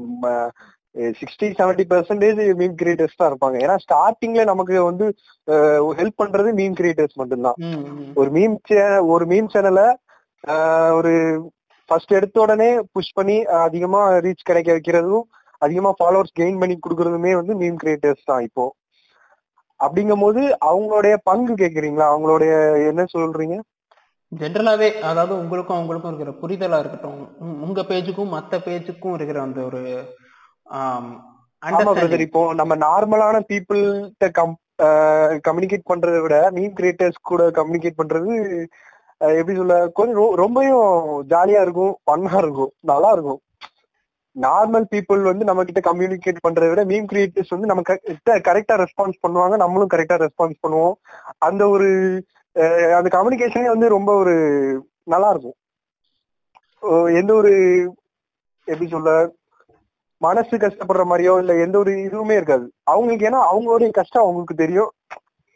[1.20, 3.56] sixty seventy percentage meme creators தான் இருப்பாங்க.
[3.64, 5.06] ஏன்னா ஸ்டார்டிங்ல நமக்கு வந்து
[6.00, 7.58] ஹெல்ப் பண்றது மீம் கிரியேட்டர்ஸ் மட்டும்தான்.
[8.20, 8.56] ஒரு மீம்
[9.14, 9.86] ஒரு மீம் சேனலை
[10.98, 11.12] ஒரு
[11.88, 15.24] ஃபர்ஸ்ட் எடுத்த உடனே புஷ் பண்ணி அதிகமா ரீச் கிடைக்க வைக்கிறதும்
[15.62, 18.66] அதிகமா ஃபாலோவர்ஸ் கெயின் பண்ணி கொடுக்கறதுமே வந்து மீம் கிரியேட்டர்ஸ் தான் இப்போ.
[19.80, 20.40] அப்படிங்கும்போது
[20.70, 22.06] அவங்களுடைய பங்கு கேக்குறீங்களா?
[22.12, 22.52] அவங்களுடைய
[22.90, 23.56] என்ன சொல்றீங்க?
[24.32, 27.20] ஜென்ரலாவே அதாவது உங்களுக்கும் அவங்களுக்கும் இருக்கிற புரிதலா இருக்கட்டும்
[27.66, 29.80] உங்க பேஜுக்கும் மத்த பேஜுக்கும் இருக்கிற அந்த ஒரு.
[32.26, 34.54] இப்போ நம்ம நார்மலான பீப்புள்கிட்ட கம்
[35.46, 38.34] கம்யூனிகேட் பண்றதை விட மீம் கிரியேட்டர்ஸ் கூட கம்யூனிகேட் பண்றது
[39.38, 43.40] எப்படி சொல்ல கொஞ்சம் ரொம்பவும் ஜாலியா இருக்கும் ஃபன்னா இருக்கும் நல்லா இருக்கும்.
[44.36, 47.82] நார்மல் பீப்புள் வந்து நம்ம கிட்ட கம்யூனிகேட் பண்றதை விட மீம் கிரியேட்டர்ஸ் வந்து நம்ம
[48.48, 50.96] கரெக்டா ரெஸ்பான்ஸ் பண்ணுவாங்க நம்மளும் கரெக்டா ரெஸ்பான்ஸ் பண்ணுவோம்.
[51.48, 51.88] அந்த ஒரு
[52.96, 54.34] அந்த கம்யூனிகேஷனே வந்து ரொம்ப ஒரு
[55.04, 55.58] நல்லா இருக்கும்
[57.20, 57.52] எந்த ஒரு
[58.68, 59.10] எப்படி சொல்ல
[60.22, 62.64] மனசு கஷ்டப்படுற மாதிரியோ இல்ல எந்த ஒரு இதுவுமே இருக்காது.
[62.84, 64.90] அவங்களுக்கு ஏன்னா அவங்களுடைய கஷ்டம் அவங்களுக்கு தெரியும்.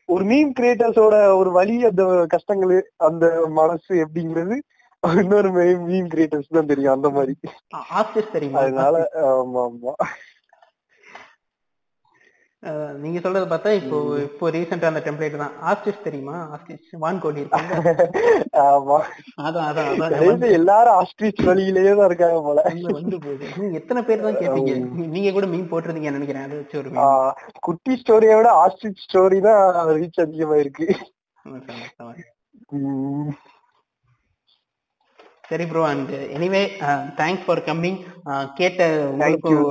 [0.08, 2.72] ஒரு மீம் கிரியேட்டர்ஸோட ஒரு வழி அந்த கஷ்டங்கள்
[3.08, 4.56] அந்த மனசு எப்படிங்கிறது
[5.02, 5.48] இன்னொரு
[5.88, 7.34] மீம் கிரியேட்டர்ஸ் தான் தெரியும் அந்த மாதிரி.
[8.62, 8.94] அதனால
[9.32, 9.94] ஆமா ஆமா.
[13.02, 15.54] நீங்க சொல்றது பார்த்தா இப்போ இப்போ ரீசெண்டா அந்த டெம்ப்ளேட் தான்.
[15.62, 16.36] ஆஸ்டிஸ் தெரியுமா?
[17.02, 17.72] வான்கோழி இருக்காங்க.
[18.66, 18.98] ஆமா.
[19.44, 20.12] அதான் அதான் அதான்.
[20.14, 22.62] கடைசி எல்லாரும் ஆஸ்ட்ரிச் வழியிலேயே தான் இருக்காங்க போல.
[22.98, 23.48] வந்து போகுது.
[23.58, 24.74] நீங்க எத்தனை பேர் தான் கேட்பீங்க
[25.14, 26.46] நீங்க கூட மீன் போட்டிருந்தீங்கன்னு நினைக்கிறேன்.
[26.46, 26.90] அதை வச்சு ஒரு
[27.62, 29.62] குட்டி ஸ்டோரியை விட ஆஸ்ட்ரிச் ஸ்டோரி தான்
[29.98, 30.88] ரீச் அதிகமா இருக்கு
[35.48, 36.60] சரி bro and anyway
[37.16, 37.98] thanks for coming
[38.54, 38.82] கேட்ட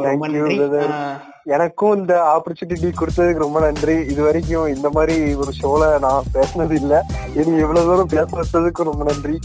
[0.07, 0.57] ரொம்ப நன்றி.
[0.89, 3.95] அஹ், எனக்கும் இந்த ஆப்பர்ச்சுனிட்டி கொடுத்ததுக்கு ரொம்ப நன்றி.
[4.05, 6.93] இது வரைக்கும் இந்த மாதிரி ஒரு ஷோல நான் பேசினது இல்ல.
[7.35, 9.37] இனி இவ்வளவு தூரம் பேச வச்சதுக்கு ரொம்ப நன்றி.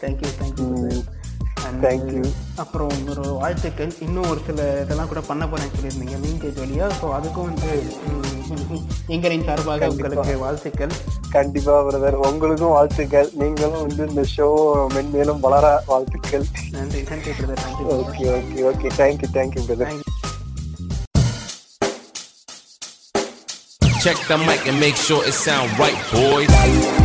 [0.00, 0.73] Thank you
[1.82, 2.22] thank you.
[2.22, 2.24] ம்.
[2.24, 2.32] And, Thank you.
[2.56, 3.92] அப்புறம் ஒரு வாழ்த்துக்கள்.
[4.00, 6.86] இன்னும் ஒரு சில இதெல்லாம் கூட பண்ண போறேன்னு சொல்லியிருந்தீங்க மீன் கேஜ் வழியா.
[7.00, 7.70] ஸோ அதுக்கும் வந்து
[9.08, 10.92] எங்களின் சார்பாக உங்களுக்கு வாழ்த்துக்கள்.
[11.30, 13.30] கண்டிப்பா பிரதர் உங்களுக்கும் வாழ்த்துக்கள்.
[13.32, 14.48] நீங்களும் வந்து இந்த ஷோ
[14.96, 16.46] மென்மேலும் வளர வாழ்த்துக்கள்.
[16.70, 17.64] நன்றி நன்றி brother
[17.98, 20.12] okay okay okay thank you thank you brother Thank you.
[24.04, 27.03] Check the mic and make sure it sound right, boys.